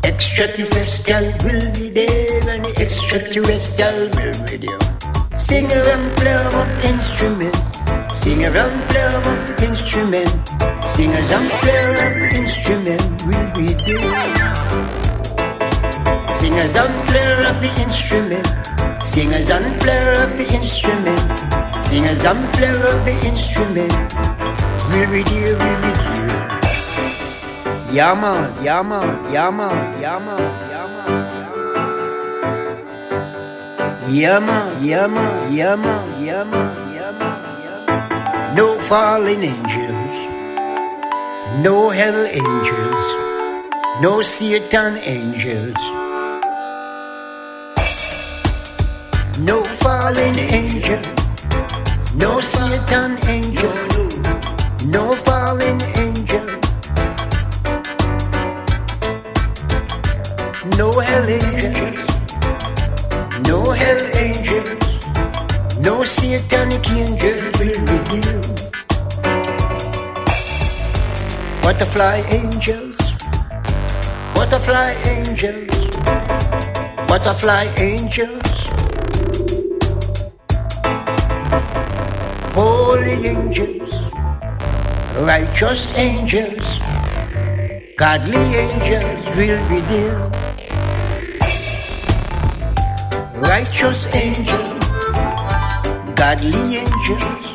Extraterrestrial 0.03 1.25
will 1.43 1.71
be 1.73 1.89
there, 1.91 2.49
and 2.49 2.65
extraterrestrial 2.79 4.09
will 4.17 4.45
be 4.47 4.57
there. 4.57 4.96
Singer 5.37 5.83
and 5.93 6.17
player 6.17 6.45
of 6.45 6.67
the 6.81 6.89
instrument. 6.89 7.55
Singer 8.11 8.51
and 8.55 8.89
player 8.89 9.17
of 9.17 9.23
the 9.47 9.65
instrument. 9.67 10.29
Singers 10.87 11.31
and 11.31 11.49
player 11.61 11.91
of 12.05 12.13
the 12.19 12.29
instrument. 12.35 13.01
We 13.27 13.35
be 13.55 13.73
there. 13.73 14.11
Singers 16.39 16.75
and 16.75 16.95
player 17.07 17.39
of 17.47 17.61
the 17.61 17.71
instrument. 17.81 18.47
Singers 19.05 19.49
and 19.49 19.79
player 19.81 20.13
of 20.23 20.37
the 20.37 20.45
instrument. 20.53 21.21
Singers 21.85 22.23
and 22.23 22.53
player 22.53 22.83
of 22.93 23.05
the 23.05 23.15
instrument. 23.25 23.93
We 24.91 25.05
be 25.05 25.23
do. 25.23 25.55
We 25.55 25.71
we 25.81 25.91
do. 26.01 26.11
Yama, 27.95 28.53
yama, 28.61 29.01
yama, 29.31 29.69
yama, 30.01 30.37
yama 30.71 31.36
man, 34.09 34.83
yama, 34.83 35.47
yama, 35.51 35.95
yama, 36.19 36.63
yama. 36.95 38.53
No 38.55 38.79
fallen 38.87 39.43
angels. 39.43 40.15
No 41.63 41.89
hell 41.89 42.25
angels. 42.25 43.05
No 44.01 44.21
Satan 44.21 44.97
angels. 44.97 45.77
No 49.39 49.63
fallen 49.63 50.39
angel, 50.39 50.99
no 52.15 52.39
Satan 52.39 53.19
angel, 53.27 53.71
no 54.87 55.13
fallen 55.13 55.79
angel, 55.95 56.45
no 60.75 60.89
hell 60.99 61.29
angels, 61.29 62.16
no 63.45 63.71
hell 63.71 64.01
angels, 64.15 64.75
no 65.79 66.03
satanic 66.03 66.89
angel 66.89 67.39
will 67.59 67.79
redeem. 67.91 68.41
Butterfly 71.61 72.23
angels, 72.31 72.97
butterfly 74.33 74.95
angels, 75.05 75.87
butterfly 77.07 77.65
angels. 77.77 78.47
holy 82.57 83.27
angels, 83.27 83.93
righteous 85.29 85.93
angels, 85.95 86.79
godly 87.95 88.45
angels 88.65 89.23
will 89.37 89.61
be 89.69 89.79
there. 89.91 90.36
Righteous 93.39 94.07
angels, 94.15 94.83
godly 96.15 96.77
angels, 96.77 97.45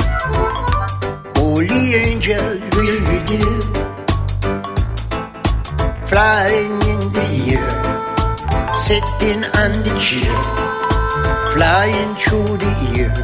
holy 1.37 1.95
angels 1.97 2.61
will 2.77 3.01
be 3.09 3.19
there. 3.27 3.63
Flying 6.07 6.79
in 6.93 7.03
the 7.13 7.29
air, 7.59 7.73
sitting 8.87 9.43
on 9.59 9.73
the 9.83 9.95
chair, 9.99 10.39
flying 11.53 12.15
through 12.15 12.57
the 12.59 12.75
air. 13.03 13.15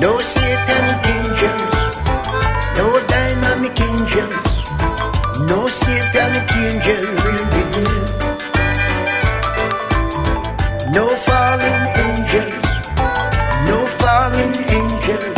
No 0.00 0.20
satanic 0.20 1.02
angels, 1.18 1.96
no 2.78 2.86
dynamic 3.08 3.80
angels, 3.80 4.36
no 5.48 5.66
satanic 5.66 6.48
angel 6.56 7.02
will 7.24 7.44
be 7.50 7.62
there. 7.74 8.35
No 10.96 11.06
fallen 11.08 11.88
angels, 12.04 12.58
no 13.68 13.86
fallen 13.98 14.54
angels, 14.78 15.28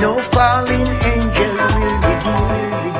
no 0.00 0.16
angel 1.12 1.52
will 1.78 2.00
be 2.00 2.95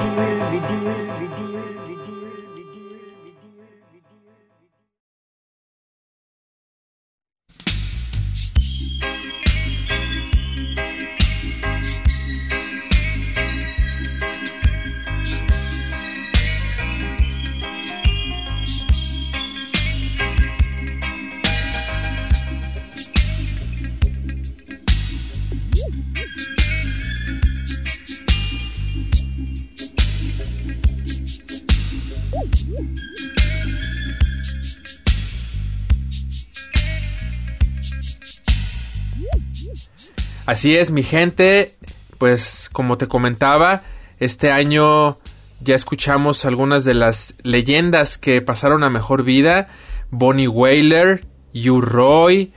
Así 40.57 40.75
es, 40.75 40.91
mi 40.91 41.03
gente. 41.03 41.75
Pues 42.17 42.71
como 42.73 42.97
te 42.97 43.09
comentaba, 43.09 43.83
este 44.19 44.51
año 44.51 45.19
ya 45.61 45.75
escuchamos 45.75 46.47
algunas 46.47 46.87
de 46.87 46.95
las 46.95 47.35
leyendas 47.43 48.17
que 48.17 48.41
pasaron 48.41 48.83
a 48.83 48.89
mejor 48.89 49.23
vida. 49.23 49.69
Bonnie 50.11 50.49
Whaler, 50.49 51.27
U. 51.53 51.83
Roy, 51.83 52.55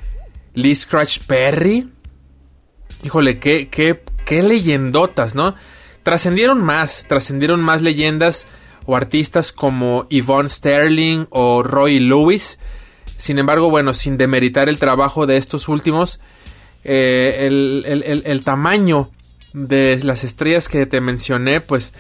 Lee 0.54 0.76
Scratch 0.76 1.20
Perry. 1.28 1.90
Híjole, 3.04 3.38
qué, 3.38 3.68
qué, 3.68 4.02
qué 4.26 4.44
leyendotas, 4.44 5.36
¿no? 5.36 5.56
Trascendieron 6.04 6.64
más, 6.64 7.06
trascendieron 7.06 7.60
más 7.60 7.82
leyendas 7.82 8.48
o 8.86 8.96
artistas 8.96 9.52
como 9.52 10.08
Yvonne 10.10 10.48
Sterling 10.48 11.26
o 11.32 11.64
Roy 11.64 12.00
Lewis. 12.00 12.60
Sin 13.18 13.40
embargo, 13.40 13.70
bueno, 13.70 13.94
sin 13.94 14.18
demeritar 14.18 14.70
el 14.70 14.80
trabajo 14.80 15.26
de 15.26 15.36
estos 15.36 15.68
últimos, 15.68 16.22
eh, 16.84 17.46
el, 17.48 17.84
el- 17.86 18.24
el- 18.26 18.44
tamaño 18.44 19.10
de 19.54 20.00
las 20.04 20.24
estrellas 20.24 20.68
que 20.70 20.86
te 20.86 21.02
mencioné, 21.02 21.60
pues 21.62 21.94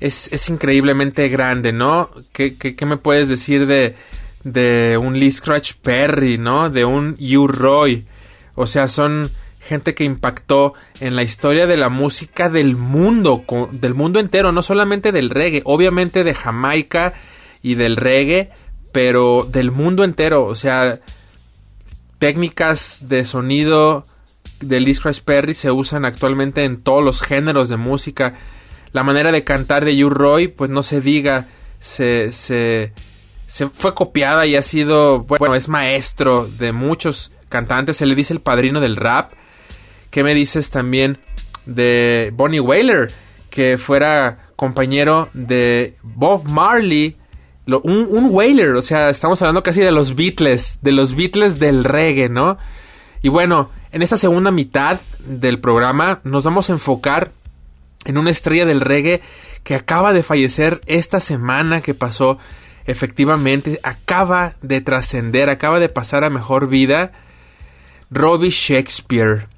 es, 0.00 0.32
es 0.32 0.48
increíblemente 0.48 1.28
grande, 1.28 1.72
¿no? 1.72 2.10
¿Qué, 2.32 2.56
qué- 2.56 2.86
me 2.86 2.96
puedes 2.96 3.28
decir 3.28 3.66
de, 3.66 3.94
de 4.44 4.98
un 5.00 5.18
Lee 5.18 5.30
Scratch 5.30 5.74
Perry, 5.82 6.38
¿no? 6.38 6.70
De 6.70 6.84
un 6.84 7.16
U. 7.36 7.46
Roy. 7.48 8.06
O 8.54 8.66
sea, 8.66 8.88
son 8.88 9.30
gente 9.60 9.94
que 9.94 10.04
impactó 10.04 10.74
en 11.00 11.16
la 11.16 11.22
historia 11.22 11.66
de 11.66 11.76
la 11.76 11.88
música 11.88 12.48
del 12.48 12.76
mundo, 12.76 13.44
del 13.72 13.94
mundo 13.94 14.20
entero, 14.20 14.52
no 14.52 14.62
solamente 14.62 15.12
del 15.12 15.28
reggae, 15.30 15.62
obviamente 15.64 16.24
de 16.24 16.34
Jamaica 16.34 17.14
y 17.62 17.74
del 17.74 17.96
reggae, 17.96 18.50
pero 18.92 19.46
del 19.50 19.72
mundo 19.72 20.04
entero, 20.04 20.44
o 20.44 20.54
sea, 20.54 21.00
técnicas 22.18 23.04
de 23.08 23.24
sonido 23.24 24.06
de 24.60 24.80
Lee 24.80 24.94
Scratch 24.94 25.20
Perry 25.20 25.54
se 25.54 25.70
usan 25.70 26.04
actualmente 26.04 26.64
en 26.64 26.82
todos 26.82 27.04
los 27.04 27.22
géneros 27.22 27.68
de 27.68 27.76
música. 27.76 28.34
La 28.92 29.02
manera 29.02 29.32
de 29.32 29.44
cantar 29.44 29.84
de 29.84 30.04
U. 30.04 30.10
Roy, 30.10 30.48
pues 30.48 30.70
no 30.70 30.82
se 30.82 31.00
diga, 31.00 31.48
se, 31.80 32.32
se, 32.32 32.92
fue 33.72 33.94
copiada 33.94 34.46
y 34.46 34.56
ha 34.56 34.62
sido, 34.62 35.20
bueno, 35.20 35.54
es 35.54 35.68
maestro 35.68 36.46
de 36.46 36.72
muchos 36.72 37.32
cantantes, 37.48 37.96
se 37.96 38.06
le 38.06 38.14
dice 38.14 38.32
el 38.32 38.40
padrino 38.40 38.80
del 38.80 38.96
rap. 38.96 39.32
¿Qué 40.10 40.22
me 40.22 40.34
dices 40.34 40.70
también 40.70 41.18
de 41.66 42.32
Bonnie 42.34 42.60
Whaler? 42.60 43.12
Que 43.50 43.76
fuera 43.76 44.46
compañero 44.56 45.28
de 45.34 45.94
Bob 46.02 46.48
Marley, 46.48 47.16
un, 47.66 48.06
un 48.10 48.28
Whaler, 48.30 48.74
o 48.76 48.82
sea, 48.82 49.10
estamos 49.10 49.42
hablando 49.42 49.62
casi 49.62 49.80
de 49.80 49.92
los 49.92 50.14
Beatles, 50.14 50.78
de 50.82 50.92
los 50.92 51.14
Beatles 51.14 51.58
del 51.58 51.84
reggae, 51.84 52.28
¿no? 52.28 52.58
Y 53.22 53.28
bueno, 53.28 53.70
en 53.96 54.02
esta 54.02 54.18
segunda 54.18 54.50
mitad 54.50 55.00
del 55.26 55.58
programa 55.58 56.20
nos 56.22 56.44
vamos 56.44 56.68
a 56.68 56.74
enfocar 56.74 57.32
en 58.04 58.18
una 58.18 58.28
estrella 58.28 58.66
del 58.66 58.82
reggae 58.82 59.22
que 59.64 59.74
acaba 59.74 60.12
de 60.12 60.22
fallecer 60.22 60.82
esta 60.84 61.18
semana 61.18 61.80
que 61.80 61.94
pasó. 61.94 62.38
Efectivamente, 62.84 63.80
acaba 63.82 64.52
de 64.60 64.82
trascender, 64.82 65.48
acaba 65.48 65.80
de 65.80 65.88
pasar 65.88 66.24
a 66.24 66.28
mejor 66.28 66.68
vida. 66.68 67.12
Robbie 68.10 68.50
Shakespeare. 68.50 69.48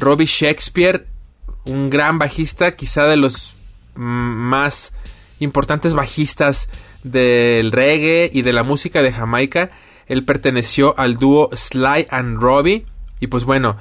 Robbie 0.00 0.24
Shakespeare, 0.24 1.06
un 1.66 1.90
gran 1.90 2.18
bajista, 2.18 2.76
quizá 2.76 3.04
de 3.04 3.16
los 3.16 3.58
mm, 3.94 4.00
más 4.00 4.94
importantes 5.38 5.92
bajistas 5.92 6.70
del 7.02 7.72
reggae 7.72 8.30
y 8.32 8.40
de 8.40 8.54
la 8.54 8.62
música 8.62 9.02
de 9.02 9.12
Jamaica. 9.12 9.70
Él 10.06 10.24
perteneció 10.24 10.98
al 10.98 11.18
dúo 11.18 11.50
Sly 11.52 12.06
and 12.08 12.40
Robbie. 12.40 12.86
Y 13.20 13.28
pues 13.28 13.44
bueno, 13.44 13.76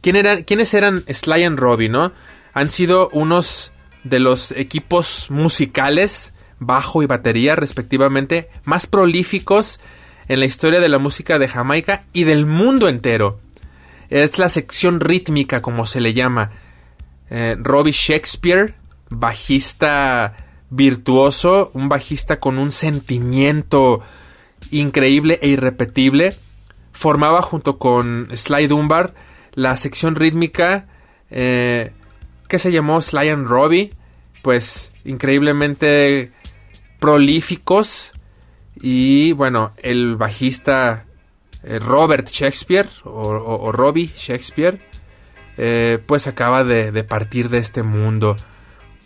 ¿quién 0.00 0.16
era- 0.16 0.42
¿quiénes 0.42 0.74
eran 0.74 1.04
Sly 1.08 1.44
and 1.44 1.58
Robbie, 1.58 1.88
no? 1.88 2.12
Han 2.52 2.68
sido 2.68 3.08
unos 3.12 3.72
de 4.04 4.18
los 4.18 4.50
equipos 4.52 5.30
musicales, 5.30 6.32
bajo 6.58 7.02
y 7.02 7.06
batería 7.06 7.56
respectivamente, 7.56 8.48
más 8.64 8.86
prolíficos 8.86 9.80
en 10.28 10.40
la 10.40 10.46
historia 10.46 10.80
de 10.80 10.88
la 10.88 10.98
música 10.98 11.38
de 11.38 11.48
Jamaica 11.48 12.04
y 12.12 12.24
del 12.24 12.46
mundo 12.46 12.88
entero. 12.88 13.40
Es 14.10 14.38
la 14.38 14.48
sección 14.48 15.00
rítmica, 15.00 15.62
como 15.62 15.86
se 15.86 16.00
le 16.00 16.14
llama. 16.14 16.50
Eh, 17.30 17.56
Robbie 17.58 17.92
Shakespeare, 17.92 18.74
bajista 19.08 20.34
virtuoso, 20.70 21.70
un 21.74 21.88
bajista 21.88 22.40
con 22.40 22.58
un 22.58 22.70
sentimiento 22.70 24.02
increíble 24.70 25.38
e 25.42 25.48
irrepetible, 25.48 26.34
formaba 27.00 27.40
junto 27.40 27.78
con 27.78 28.28
Sly 28.30 28.66
Dunbar 28.66 29.14
la 29.54 29.78
sección 29.78 30.16
rítmica 30.16 30.86
eh, 31.30 31.92
que 32.46 32.58
se 32.58 32.72
llamó 32.72 33.00
Sly 33.00 33.30
and 33.30 33.46
Robbie, 33.46 33.94
pues 34.42 34.92
increíblemente 35.06 36.30
prolíficos 36.98 38.12
y 38.78 39.32
bueno, 39.32 39.72
el 39.78 40.16
bajista 40.16 41.06
eh, 41.62 41.78
Robert 41.78 42.28
Shakespeare 42.28 42.90
o, 43.04 43.72
Robbie 43.72 44.10
Shakespeare 44.14 44.78
eh, 45.56 46.02
pues 46.04 46.26
acaba 46.26 46.64
de 46.64 47.04
partir 47.04 47.48
de 47.48 47.58
este 47.58 47.82
mundo. 47.82 48.36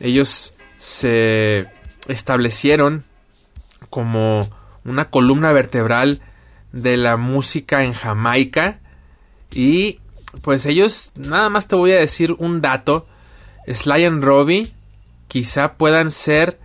Ellos 0.01 0.55
se 0.79 1.69
establecieron 2.09 3.05
como 3.89 4.49
una 4.85 5.11
columna 5.11 5.53
vertebral 5.53 6.21
de 6.75 6.97
la 6.97 7.17
música 7.17 7.85
en 7.85 7.93
Jamaica. 7.93 8.81
Y 9.53 10.01
pues 10.43 10.67
ellos 10.67 11.13
nada 11.15 11.49
más 11.49 11.69
te 11.69 11.77
voy 11.77 11.93
a 11.93 11.99
decir 11.99 12.35
un 12.39 12.61
dato. 12.61 13.07
Sly 13.67 14.05
and 14.05 14.23
Robbie 14.23 14.73
quizá 15.29 15.75
puedan 15.75 16.11
ser 16.11 16.59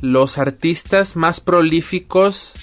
los 0.00 0.38
artistas 0.38 1.16
más 1.16 1.40
prolíficos 1.40 2.54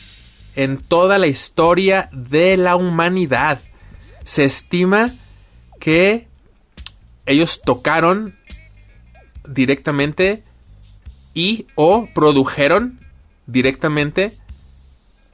en 0.55 0.77
toda 0.77 1.17
la 1.17 1.27
historia 1.27 2.09
de 2.11 2.57
la 2.57 2.75
humanidad. 2.75 3.61
Se 4.25 4.43
estima 4.43 5.15
que 5.79 6.27
ellos 7.25 7.61
tocaron 7.63 8.35
directamente 9.47 10.43
y 11.33 11.67
o 11.75 12.07
produjeron 12.13 12.99
directamente 13.47 14.33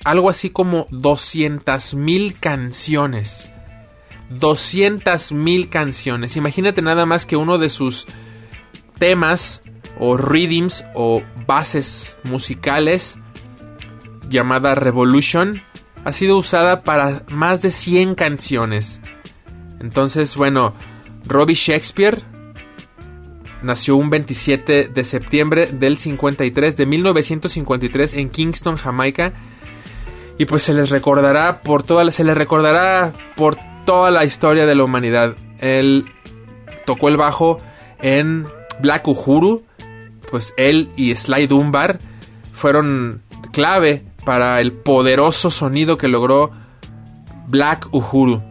algo 0.03 0.29
así 0.29 0.49
como 0.49 0.87
200 0.91 1.93
mil 1.95 2.37
canciones. 2.39 3.49
200 4.29 5.31
mil 5.31 5.69
canciones. 5.69 6.35
Imagínate 6.35 6.81
nada 6.81 7.05
más 7.05 7.25
que 7.25 7.37
uno 7.37 7.57
de 7.57 7.69
sus 7.69 8.07
temas 8.99 9.63
o 9.99 10.17
rhythms 10.17 10.85
o 10.95 11.23
bases 11.45 12.17
musicales 12.23 13.19
llamada 14.29 14.75
Revolution 14.75 15.61
ha 16.03 16.13
sido 16.13 16.37
usada 16.37 16.83
para 16.83 17.23
más 17.29 17.61
de 17.61 17.71
100 17.71 18.15
canciones. 18.15 19.01
Entonces, 19.79 20.35
bueno, 20.35 20.73
Robbie 21.25 21.55
Shakespeare 21.55 22.21
nació 23.61 23.95
un 23.97 24.09
27 24.09 24.89
de 24.89 25.03
septiembre 25.03 25.67
del 25.67 25.97
53 25.97 26.77
de 26.77 26.85
1953 26.85 28.13
en 28.13 28.29
Kingston, 28.29 28.75
Jamaica. 28.75 29.33
Y 30.37 30.45
pues 30.45 30.63
se 30.63 30.73
les 30.73 30.89
recordará 30.89 31.61
por 31.61 31.83
toda 31.83 32.03
la- 32.03 32.11
se 32.11 32.23
les 32.23 32.37
recordará 32.37 33.11
por 33.35 33.55
toda 33.85 34.11
la 34.11 34.23
historia 34.25 34.65
de 34.65 34.75
la 34.75 34.83
humanidad. 34.83 35.35
Él 35.59 36.05
tocó 36.85 37.09
el 37.09 37.17
bajo 37.17 37.57
en 38.01 38.45
Black 38.79 39.07
Uhuru, 39.07 39.63
pues 40.29 40.53
él 40.57 40.89
y 40.95 41.15
Sly 41.15 41.47
Dunbar 41.47 41.97
fueron 42.53 43.21
clave 43.51 44.03
para 44.25 44.59
el 44.61 44.73
poderoso 44.73 45.49
sonido 45.49 45.97
que 45.97 46.07
logró 46.07 46.51
Black 47.47 47.87
Uhuru. 47.91 48.43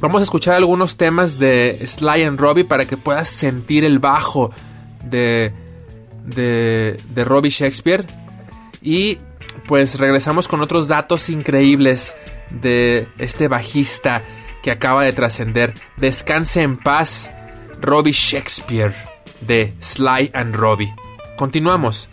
Vamos 0.00 0.20
a 0.20 0.24
escuchar 0.24 0.54
algunos 0.54 0.96
temas 0.96 1.38
de 1.38 1.80
Sly 1.86 2.22
and 2.22 2.38
Robbie 2.40 2.64
para 2.64 2.86
que 2.86 2.96
puedas 2.96 3.28
sentir 3.28 3.84
el 3.84 3.98
bajo 3.98 4.50
de, 5.04 5.52
de, 6.24 7.00
de 7.12 7.24
Robbie 7.24 7.50
Shakespeare. 7.50 8.06
Y 8.82 9.18
pues 9.66 9.98
regresamos 9.98 10.48
con 10.48 10.60
otros 10.60 10.88
datos 10.88 11.28
increíbles 11.28 12.14
de 12.50 13.08
este 13.18 13.48
bajista 13.48 14.22
que 14.62 14.70
acaba 14.70 15.04
de 15.04 15.12
trascender. 15.12 15.74
Descanse 15.96 16.62
en 16.62 16.76
paz, 16.76 17.32
Robbie 17.80 18.12
Shakespeare 18.12 18.94
de 19.40 19.74
Sly 19.80 20.30
and 20.34 20.54
Robbie. 20.54 20.92
Continuamos. 21.36 22.08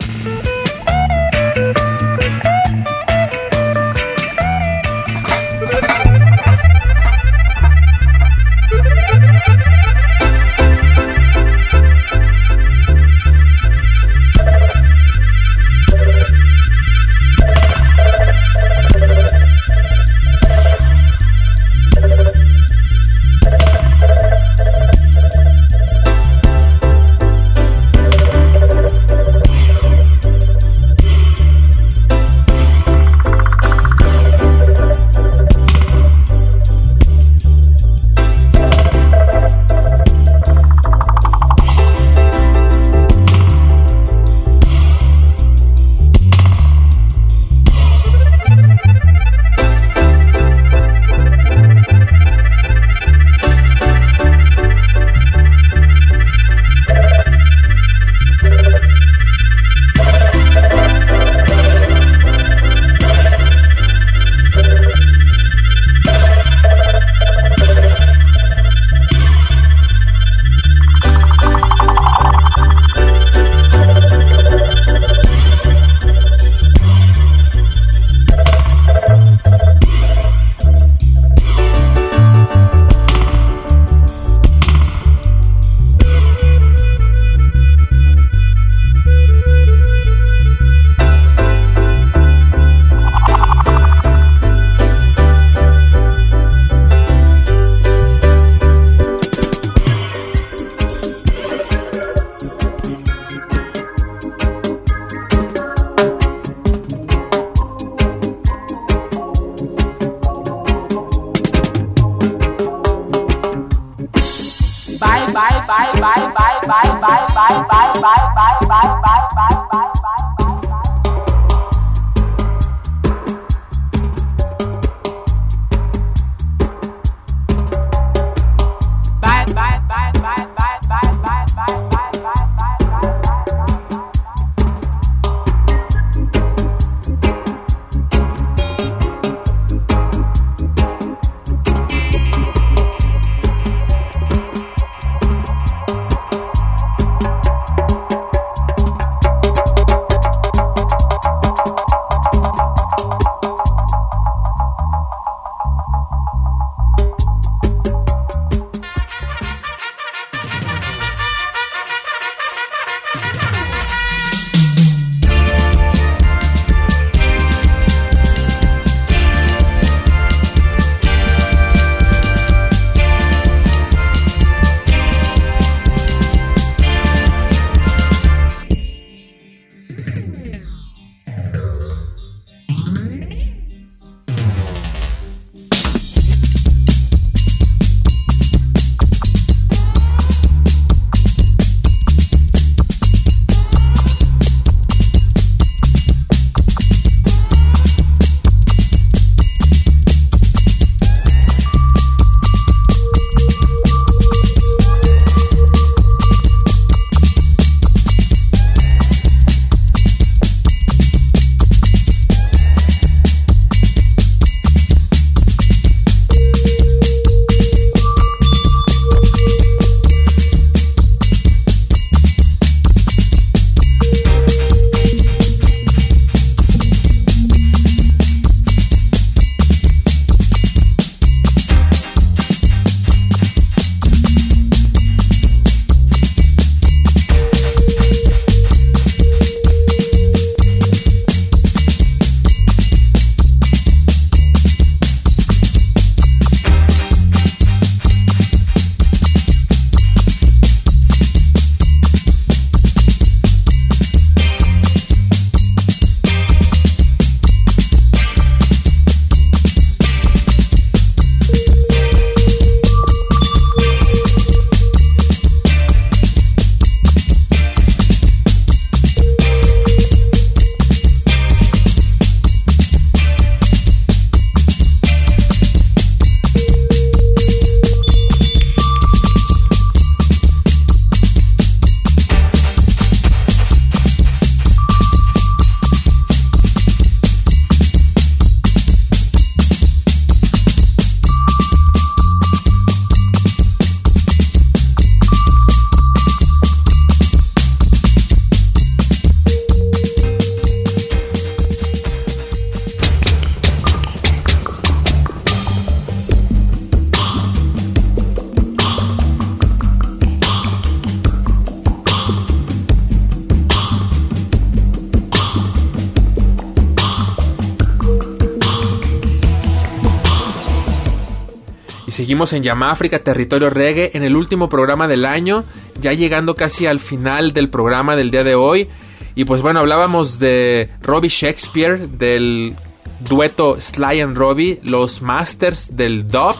Seguimos 322.28 322.52
en 322.52 322.62
Yamáfrica, 322.62 323.20
territorio 323.20 323.70
reggae, 323.70 324.10
en 324.12 324.22
el 324.22 324.36
último 324.36 324.68
programa 324.68 325.08
del 325.08 325.24
año, 325.24 325.64
ya 325.98 326.12
llegando 326.12 326.54
casi 326.54 326.84
al 326.84 327.00
final 327.00 327.54
del 327.54 327.70
programa 327.70 328.16
del 328.16 328.30
día 328.30 328.44
de 328.44 328.54
hoy. 328.54 328.86
Y 329.34 329.46
pues 329.46 329.62
bueno, 329.62 329.80
hablábamos 329.80 330.38
de 330.38 330.90
Robbie 331.00 331.30
Shakespeare, 331.30 332.06
del 332.06 332.76
dueto 333.20 333.80
Sly 333.80 334.20
and 334.20 334.36
Robbie, 334.36 334.78
los 334.82 335.22
Masters 335.22 335.96
del 335.96 336.28
Dub, 336.28 336.54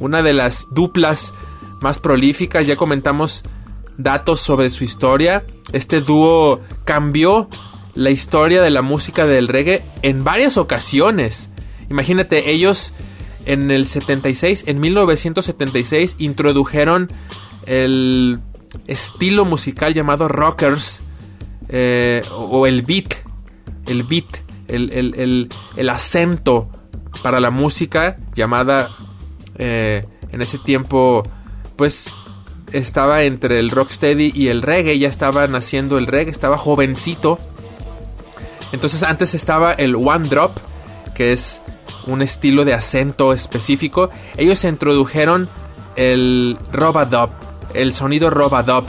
una 0.00 0.20
de 0.20 0.32
las 0.34 0.66
duplas 0.74 1.32
más 1.80 2.00
prolíficas. 2.00 2.66
Ya 2.66 2.74
comentamos 2.74 3.44
datos 3.96 4.40
sobre 4.40 4.68
su 4.70 4.82
historia. 4.82 5.44
Este 5.72 6.00
dúo 6.00 6.60
cambió 6.84 7.48
la 7.94 8.10
historia 8.10 8.62
de 8.62 8.70
la 8.70 8.82
música 8.82 9.26
del 9.26 9.46
reggae 9.46 9.84
en 10.02 10.24
varias 10.24 10.56
ocasiones. 10.56 11.50
Imagínate, 11.88 12.50
ellos 12.50 12.92
en 13.46 13.70
el 13.70 13.86
76, 13.86 14.64
en 14.66 14.80
1976, 14.80 16.16
introdujeron 16.18 17.10
el 17.66 18.38
estilo 18.86 19.44
musical 19.44 19.94
llamado 19.94 20.28
rockers 20.28 21.00
eh, 21.68 22.22
o 22.32 22.66
el 22.66 22.82
beat, 22.82 23.14
el 23.86 24.02
beat, 24.02 24.26
el, 24.68 24.90
el- 24.92 25.48
el- 25.76 25.88
acento 25.90 26.68
para 27.22 27.40
la 27.40 27.50
música 27.50 28.16
llamada 28.34 28.90
eh, 29.58 30.04
en 30.32 30.42
ese 30.42 30.58
tiempo, 30.58 31.22
pues 31.76 32.12
estaba 32.72 33.22
entre 33.22 33.60
el 33.60 33.70
rocksteady 33.70 34.32
y 34.34 34.48
el 34.48 34.62
reggae, 34.62 34.98
ya 34.98 35.08
estaba 35.08 35.46
naciendo 35.46 35.96
el 35.96 36.06
reggae, 36.08 36.32
estaba 36.32 36.58
jovencito. 36.58 37.38
Entonces 38.72 39.02
antes 39.04 39.34
estaba 39.34 39.72
el 39.72 39.94
one 39.94 40.28
drop, 40.28 40.58
que 41.14 41.32
es 41.32 41.62
un 42.06 42.22
estilo 42.22 42.64
de 42.64 42.74
acento 42.74 43.32
específico. 43.32 44.10
Ellos 44.36 44.64
introdujeron 44.64 45.48
el 45.96 46.58
robadub, 46.72 47.30
el 47.72 47.92
sonido 47.92 48.30
robadub 48.30 48.84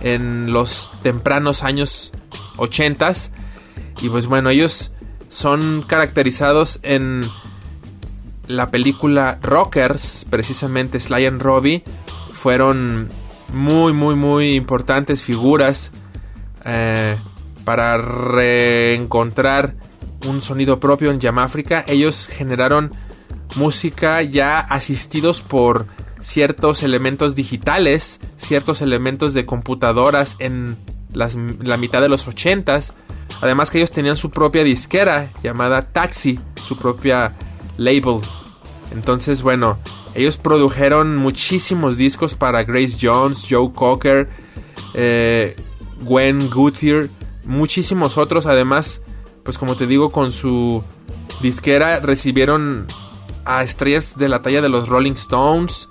en 0.00 0.52
los 0.52 0.92
tempranos 1.02 1.62
años 1.62 2.12
80 2.56 3.12
y 4.02 4.08
pues 4.08 4.26
bueno, 4.26 4.50
ellos 4.50 4.92
son 5.28 5.82
caracterizados 5.86 6.80
en 6.82 7.22
la 8.46 8.70
película 8.70 9.38
Rockers, 9.42 10.26
precisamente 10.28 10.98
Sly 10.98 11.26
and 11.26 11.40
Robbie, 11.40 11.84
fueron 12.32 13.10
muy, 13.52 13.92
muy, 13.92 14.16
muy 14.16 14.54
importantes 14.54 15.22
figuras 15.22 15.92
eh, 16.64 17.16
para 17.64 17.98
reencontrar 17.98 19.74
un 20.26 20.42
sonido 20.42 20.80
propio 20.80 21.10
en 21.10 21.18
Yamáfrica. 21.18 21.84
Ellos 21.86 22.28
generaron 22.28 22.90
música 23.56 24.22
ya 24.22 24.60
asistidos 24.60 25.42
por 25.42 25.86
ciertos 26.20 26.82
elementos 26.82 27.34
digitales, 27.34 28.20
ciertos 28.36 28.82
elementos 28.82 29.34
de 29.34 29.46
computadoras 29.46 30.36
en 30.38 30.76
la 31.12 31.76
mitad 31.76 32.00
de 32.00 32.08
los 32.08 32.26
80s. 32.28 32.92
Además 33.40 33.70
que 33.70 33.78
ellos 33.78 33.90
tenían 33.90 34.16
su 34.16 34.30
propia 34.30 34.64
disquera 34.64 35.28
llamada 35.42 35.82
Taxi, 35.82 36.38
su 36.62 36.76
propia 36.76 37.32
label. 37.78 38.20
Entonces, 38.92 39.42
bueno, 39.42 39.78
ellos 40.14 40.36
produjeron 40.36 41.16
muchísimos 41.16 41.96
discos 41.96 42.34
para 42.34 42.64
Grace 42.64 42.96
Jones, 43.00 43.46
Joe 43.48 43.72
Cocker, 43.72 44.28
eh, 44.94 45.56
Gwen 46.02 46.50
Guthier, 46.50 47.08
muchísimos 47.44 48.18
otros. 48.18 48.46
Además, 48.46 49.00
pues 49.44 49.58
como 49.58 49.76
te 49.76 49.86
digo, 49.86 50.10
con 50.10 50.30
su 50.30 50.82
disquera 51.40 52.00
recibieron 52.00 52.86
a 53.44 53.62
estrellas 53.62 54.16
de 54.16 54.28
la 54.28 54.42
talla 54.42 54.62
de 54.62 54.68
los 54.68 54.88
Rolling 54.88 55.12
Stones. 55.12 55.88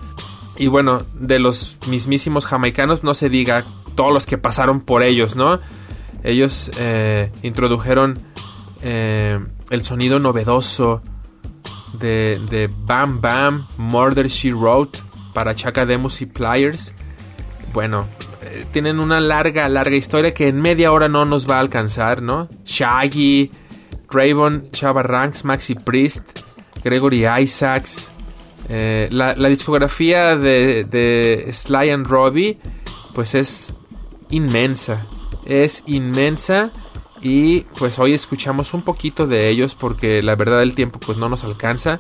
Y 0.57 0.67
bueno, 0.67 1.03
de 1.13 1.39
los 1.39 1.77
mismísimos 1.87 2.45
jamaicanos, 2.45 3.03
no 3.03 3.13
se 3.13 3.29
diga 3.29 3.63
todos 3.95 4.13
los 4.13 4.25
que 4.25 4.37
pasaron 4.37 4.81
por 4.81 5.03
ellos, 5.03 5.35
¿no? 5.35 5.59
Ellos 6.23 6.71
eh, 6.77 7.31
introdujeron 7.43 8.19
eh, 8.81 9.39
el 9.69 9.83
sonido 9.83 10.19
novedoso 10.19 11.01
de, 11.93 12.41
de 12.49 12.69
Bam 12.85 13.21
Bam, 13.21 13.67
Murder 13.77 14.27
She 14.27 14.51
Wrote 14.51 14.99
para 15.33 15.55
Chaka 15.55 15.85
Demus 15.85 16.21
y 16.21 16.25
Pliers. 16.25 16.93
Bueno, 17.73 18.07
tienen 18.71 18.99
una 18.99 19.19
larga, 19.19 19.67
larga 19.69 19.95
historia 19.95 20.33
que 20.33 20.47
en 20.47 20.61
media 20.61 20.91
hora 20.91 21.07
no 21.07 21.25
nos 21.25 21.49
va 21.49 21.57
a 21.57 21.59
alcanzar, 21.59 22.21
¿no? 22.21 22.49
Shaggy, 22.65 23.51
Raven, 24.09 24.71
Chava 24.71 25.03
Ranks, 25.03 25.45
Maxi 25.45 25.75
Priest, 25.75 26.39
Gregory 26.83 27.25
Isaacs. 27.27 28.11
eh, 28.69 29.07
la, 29.11 29.35
la 29.35 29.49
discografía 29.49 30.35
de, 30.35 30.83
de 30.83 31.49
Sly 31.51 31.89
and 31.89 32.07
Robbie, 32.07 32.57
pues 33.13 33.35
es 33.35 33.73
inmensa. 34.29 35.05
Es 35.45 35.83
inmensa. 35.87 36.71
Y 37.21 37.61
pues 37.77 37.99
hoy 37.99 38.13
escuchamos 38.13 38.73
un 38.73 38.81
poquito 38.81 39.27
de 39.27 39.49
ellos 39.49 39.75
porque 39.75 40.21
la 40.21 40.35
verdad 40.35 40.61
el 40.61 40.73
tiempo 40.75 40.99
pues 40.99 41.17
no 41.17 41.27
nos 41.27 41.43
alcanza. 41.43 41.99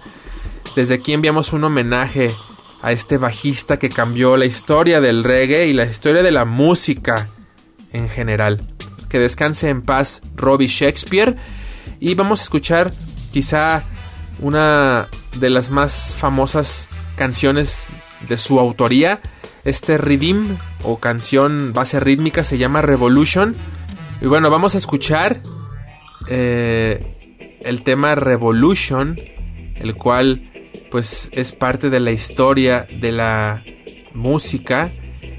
Desde 0.75 0.95
aquí 0.95 1.13
enviamos 1.13 1.51
un 1.51 1.63
homenaje 1.65 2.31
a 2.81 2.91
este 2.91 3.17
bajista 3.17 3.77
que 3.77 3.89
cambió 3.89 4.37
la 4.37 4.45
historia 4.45 5.01
del 5.01 5.23
reggae 5.23 5.67
y 5.67 5.73
la 5.73 5.85
historia 5.85 6.23
de 6.23 6.31
la 6.31 6.45
música 6.45 7.27
en 7.93 8.09
general. 8.09 8.61
Que 9.09 9.19
descanse 9.19 9.69
en 9.69 9.81
paz 9.81 10.21
Robbie 10.35 10.67
Shakespeare. 10.67 11.35
Y 11.99 12.15
vamos 12.15 12.39
a 12.39 12.43
escuchar 12.43 12.91
quizá 13.31 13.83
una 14.39 15.09
de 15.37 15.49
las 15.49 15.69
más 15.69 16.15
famosas 16.15 16.87
canciones 17.15 17.87
de 18.27 18.37
su 18.37 18.59
autoría. 18.59 19.19
Este 19.65 19.97
rhythm 19.97 20.55
o 20.83 20.99
canción 20.99 21.73
base 21.73 21.99
rítmica 21.99 22.43
se 22.43 22.57
llama 22.57 22.81
Revolution. 22.81 23.55
Y 24.21 24.27
bueno, 24.27 24.49
vamos 24.49 24.75
a 24.75 24.77
escuchar 24.77 25.37
eh, 26.27 27.57
el 27.61 27.83
tema 27.83 28.15
Revolution, 28.15 29.17
el 29.75 29.95
cual 29.95 30.48
pues 30.91 31.29
es 31.33 31.51
parte 31.51 31.89
de 31.89 31.99
la 31.99 32.11
historia 32.11 32.87
de 32.99 33.11
la 33.11 33.63
música. 34.13 34.91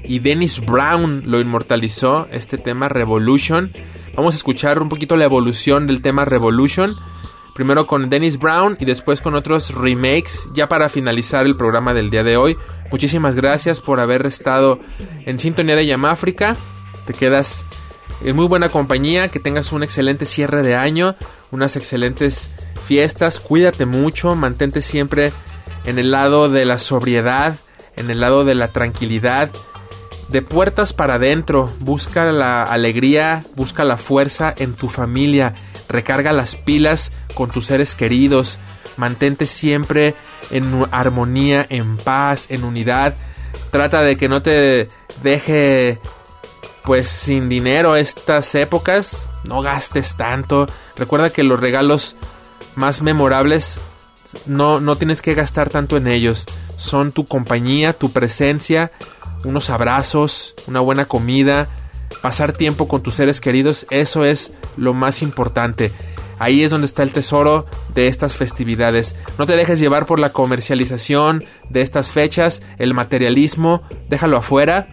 Y 0.03 0.19
Dennis 0.19 0.65
Brown 0.65 1.23
lo 1.25 1.39
inmortalizó, 1.39 2.27
este 2.31 2.57
tema 2.57 2.89
Revolution. 2.89 3.71
Vamos 4.15 4.35
a 4.35 4.37
escuchar 4.37 4.81
un 4.81 4.89
poquito 4.89 5.15
la 5.15 5.25
evolución 5.25 5.87
del 5.87 6.01
tema 6.01 6.25
Revolution. 6.25 6.95
Primero 7.53 7.85
con 7.85 8.09
Dennis 8.09 8.39
Brown 8.39 8.77
y 8.79 8.85
después 8.85 9.21
con 9.21 9.35
otros 9.35 9.75
remakes, 9.75 10.49
ya 10.53 10.67
para 10.67 10.89
finalizar 10.89 11.45
el 11.45 11.55
programa 11.55 11.93
del 11.93 12.09
día 12.09 12.23
de 12.23 12.37
hoy. 12.37 12.55
Muchísimas 12.91 13.35
gracias 13.35 13.79
por 13.79 13.99
haber 13.99 14.25
estado 14.25 14.79
en 15.25 15.37
sintonía 15.37 15.75
de 15.75 15.85
Yamáfrica. 15.85 16.55
Te 17.05 17.13
quedas 17.13 17.65
en 18.23 18.35
muy 18.35 18.47
buena 18.47 18.69
compañía, 18.69 19.27
que 19.27 19.39
tengas 19.39 19.71
un 19.71 19.83
excelente 19.83 20.25
cierre 20.25 20.61
de 20.61 20.75
año, 20.75 21.15
unas 21.51 21.75
excelentes 21.75 22.49
fiestas, 22.85 23.39
cuídate 23.39 23.85
mucho, 23.85 24.35
mantente 24.35 24.81
siempre 24.81 25.31
en 25.85 25.97
el 25.97 26.11
lado 26.11 26.49
de 26.49 26.65
la 26.65 26.77
sobriedad, 26.77 27.55
en 27.95 28.09
el 28.09 28.19
lado 28.21 28.45
de 28.45 28.55
la 28.55 28.67
tranquilidad, 28.67 29.49
de 30.29 30.41
puertas 30.41 30.93
para 30.93 31.15
adentro, 31.15 31.71
busca 31.79 32.25
la 32.31 32.63
alegría, 32.63 33.43
busca 33.55 33.83
la 33.83 33.97
fuerza 33.97 34.53
en 34.57 34.75
tu 34.75 34.87
familia, 34.87 35.53
recarga 35.89 36.31
las 36.31 36.55
pilas 36.55 37.11
con 37.33 37.49
tus 37.49 37.65
seres 37.65 37.95
queridos, 37.95 38.59
mantente 38.97 39.45
siempre 39.45 40.15
en 40.51 40.85
armonía, 40.91 41.65
en 41.69 41.97
paz, 41.97 42.47
en 42.49 42.63
unidad, 42.63 43.15
trata 43.71 44.01
de 44.01 44.15
que 44.15 44.29
no 44.29 44.41
te 44.41 44.87
deje 45.21 45.99
pues 46.83 47.07
sin 47.07 47.49
dinero 47.49 47.95
estas 47.95 48.53
épocas, 48.55 49.29
no 49.43 49.61
gastes 49.61 50.15
tanto. 50.15 50.67
Recuerda 50.95 51.29
que 51.29 51.43
los 51.43 51.59
regalos 51.59 52.15
más 52.75 53.01
memorables 53.01 53.79
no, 54.45 54.79
no 54.79 54.95
tienes 54.95 55.21
que 55.21 55.33
gastar 55.33 55.69
tanto 55.69 55.97
en 55.97 56.07
ellos. 56.07 56.45
Son 56.77 57.11
tu 57.11 57.25
compañía, 57.25 57.93
tu 57.93 58.11
presencia, 58.11 58.91
unos 59.43 59.69
abrazos, 59.69 60.55
una 60.67 60.79
buena 60.79 61.05
comida, 61.05 61.69
pasar 62.21 62.53
tiempo 62.53 62.87
con 62.87 63.01
tus 63.01 63.15
seres 63.15 63.41
queridos, 63.41 63.85
eso 63.89 64.25
es 64.25 64.53
lo 64.77 64.93
más 64.93 65.21
importante. 65.21 65.91
Ahí 66.39 66.63
es 66.63 66.71
donde 66.71 66.85
está 66.85 67.03
el 67.03 67.13
tesoro 67.13 67.67
de 67.93 68.07
estas 68.07 68.35
festividades. 68.35 69.15
No 69.37 69.45
te 69.45 69.55
dejes 69.55 69.79
llevar 69.79 70.07
por 70.07 70.17
la 70.17 70.31
comercialización 70.31 71.43
de 71.69 71.81
estas 71.81 72.09
fechas, 72.09 72.63
el 72.79 72.95
materialismo, 72.95 73.83
déjalo 74.09 74.37
afuera. 74.37 74.87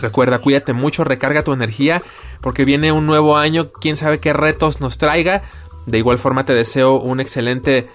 Recuerda, 0.00 0.38
cuídate 0.40 0.72
mucho, 0.72 1.04
recarga 1.04 1.42
tu 1.42 1.52
energía, 1.52 2.02
porque 2.40 2.64
viene 2.64 2.90
un 2.90 3.06
nuevo 3.06 3.36
año, 3.36 3.70
quién 3.70 3.96
sabe 3.96 4.18
qué 4.18 4.32
retos 4.32 4.80
nos 4.80 4.98
traiga. 4.98 5.42
De 5.86 5.98
igual 5.98 6.18
forma 6.18 6.44
te 6.44 6.54
deseo 6.54 6.96
un 6.96 7.20
excelente 7.20 7.88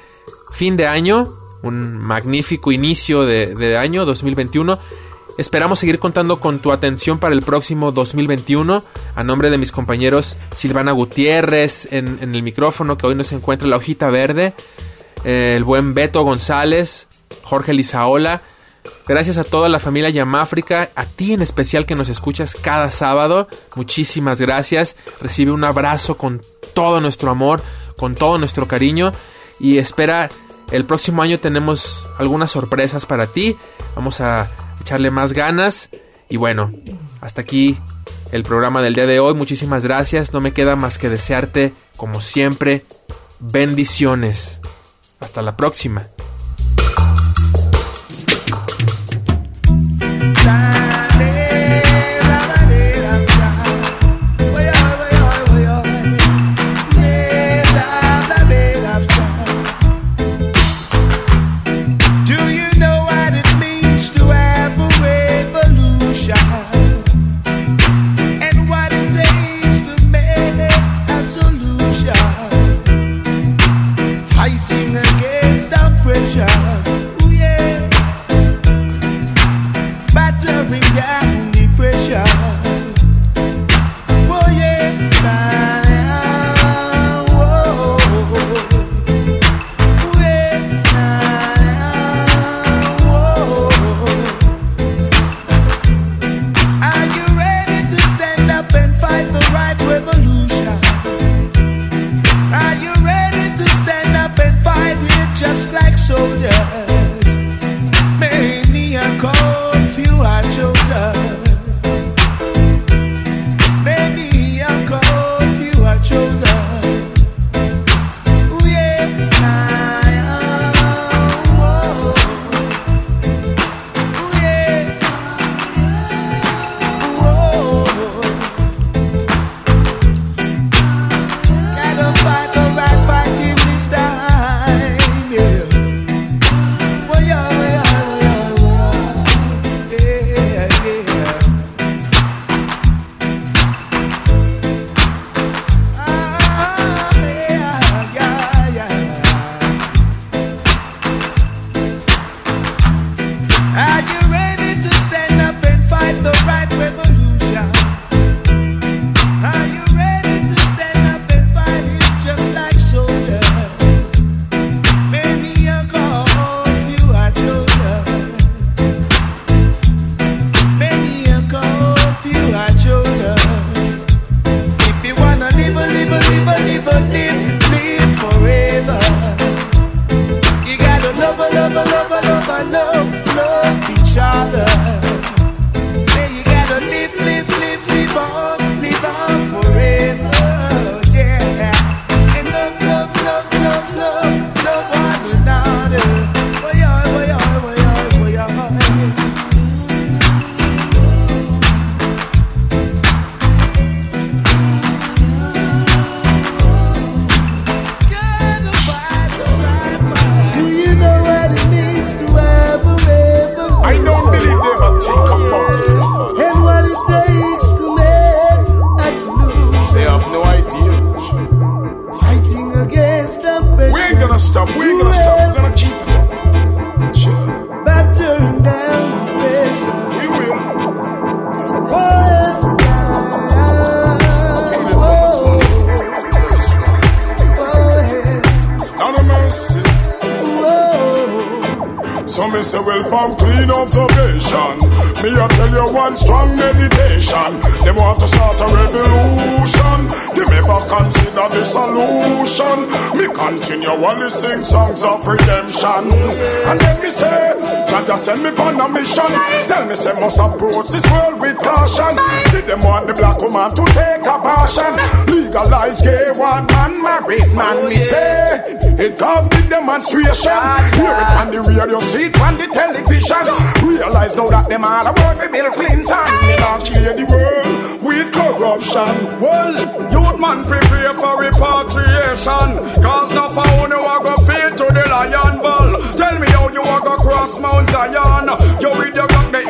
fin 0.54 0.78
de 0.78 0.88
año, 0.88 1.26
un 1.64 1.98
magnífico 1.98 2.72
inicio 2.72 3.26
de, 3.26 3.78
año 3.78 4.06
2021. 4.06 4.78
Esperamos 5.38 5.80
seguir 5.80 6.00
contando 6.00 6.40
con 6.40 6.60
tu 6.60 6.72
atención 6.72 7.18
para 7.18 7.34
el 7.34 7.42
próximo 7.42 7.92
2021. 7.92 8.84
A 9.16 9.24
nombre 9.24 9.50
de 9.50 9.58
mis 9.58 9.72
compañeros 9.72 10.38
Silvana 10.52 10.92
Gutiérrez 10.92 11.92
en, 11.92 12.20
el 12.22 12.44
micrófono, 12.44 12.98
que 12.98 13.08
hoy 13.08 13.16
nos 13.16 13.32
encuentra 13.32 13.68
la 13.68 13.78
hojita 13.78 14.10
verde, 14.10 14.54
el 15.24 15.64
buen 15.64 15.94
Beto 15.94 16.24
González, 16.24 17.08
Jorge 17.42 17.74
Lizaola. 17.74 18.44
Gracias 19.08 19.38
a 19.38 19.44
toda 19.44 19.70
la 19.70 19.80
familia 19.80 20.10
Yamáfrica, 20.10 20.90
a 20.96 21.06
ti 21.06 21.34
en 21.34 21.42
especial 21.42 21.86
que 21.86 21.96
nos 21.96 22.10
escuchas 22.10 22.56
cada 22.56 22.92
sábado. 22.92 23.48
Muchísimas 23.76 24.42
gracias. 24.42 24.96
Recibe 25.22 25.52
un 25.52 25.64
abrazo 25.64 26.18
con 26.18 26.42
todo 26.74 27.02
nuestro 27.02 27.30
amor, 27.32 27.62
con 27.98 28.16
todo 28.16 28.38
nuestro 28.38 28.68
cariño 28.68 29.12
y 29.60 29.78
espera 29.78 30.30
el 30.72 30.86
próximo 30.86 31.22
año 31.22 31.40
tenemos 31.40 32.06
algunas 32.18 32.52
sorpresas 32.52 33.06
para 33.06 33.28
ti. 33.28 33.56
Vamos 33.96 34.22
a 34.22 34.50
echarle 34.82 35.12
más 35.12 35.34
ganas 35.34 35.90
y 36.30 36.38
bueno, 36.38 36.72
hasta 37.22 37.42
aquí 37.42 37.78
el 38.32 38.44
programa 38.44 38.82
del 38.82 38.96
día 38.96 39.06
de 39.06 39.20
hoy. 39.20 39.34
Muchísimas 39.36 39.84
gracias. 39.84 40.34
No 40.34 40.42
me 40.42 40.54
queda 40.54 40.76
más 40.76 40.98
que 40.98 41.10
desearte 41.10 41.74
como 41.98 42.22
siempre 42.22 42.86
bendiciones. 43.40 44.60
Hasta 45.20 45.42
la 45.42 45.56
próxima. 45.56 46.08
shine. 50.46 50.85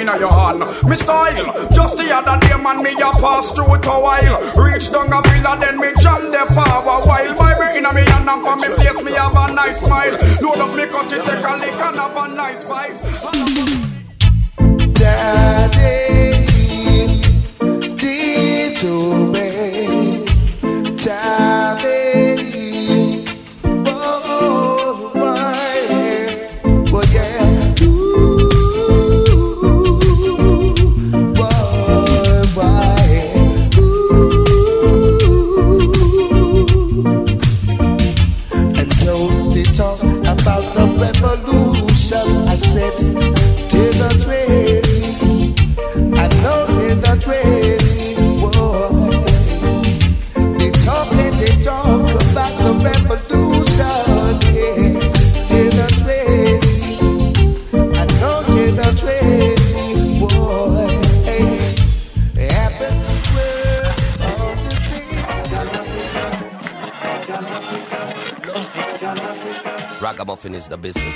in 0.10 0.20
your 0.20 0.32
hand. 0.32 0.60
Me 0.60 0.96
style, 0.96 1.70
just 1.70 1.98
the 1.98 2.08
other 2.14 2.40
day, 2.40 2.58
man, 2.62 2.84
me 2.84 2.92
a 2.94 3.12
pass 3.22 3.52
through 3.52 3.76
it 3.76 3.86
a 3.86 3.90
while. 3.90 4.38
Reach 4.64 4.92
down 4.92 5.12
a 5.12 5.22
villa, 5.22 5.58
then 5.60 5.80
me 5.80 5.92
jam 6.02 6.32
there 6.32 6.46
for 6.48 6.62
a 6.62 6.82
while. 6.82 7.36
Bible 7.36 7.78
in 7.78 7.86
a 7.86 7.94
me 7.94 8.02
hand 8.02 8.30
and 8.30 8.44
for 8.44 8.56
me 8.56 8.70
face, 8.78 9.04
me 9.04 9.14
have 9.14 9.36
a 9.36 9.54
nice 9.54 9.82
smile. 9.82 10.18
No 10.42 10.50
love 10.52 10.76
me 10.76 10.86
cut, 10.88 11.10
take 11.10 11.26
a 11.26 11.56
lick 11.58 11.82
and 11.86 11.98
have 11.98 12.18
a 12.18 12.28
nice 12.36 12.64
vibe. 12.66 12.98
Daddy, 14.94 15.98
did 17.98 18.82
you 18.82 19.45
business. 70.86 71.16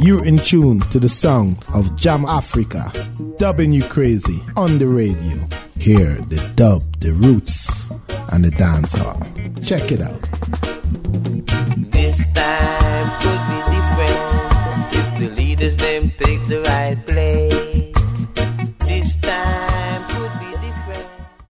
You're 0.00 0.24
in 0.24 0.38
tune 0.38 0.80
to 0.90 0.98
the 0.98 1.08
sound 1.08 1.58
of 1.74 1.94
Jam 1.96 2.24
Africa, 2.24 2.90
dubbing 3.36 3.72
you 3.72 3.84
crazy 3.84 4.40
on 4.56 4.78
the 4.78 4.86
radio. 4.88 5.36
Hear 5.78 6.14
the 6.32 6.40
dub, 6.56 6.80
the 7.00 7.12
roots, 7.12 7.90
and 8.32 8.42
the 8.44 8.50
dance 8.52 8.94
hall. 8.94 9.20
Check 9.62 9.92
it 9.92 10.00
out. 10.00 10.21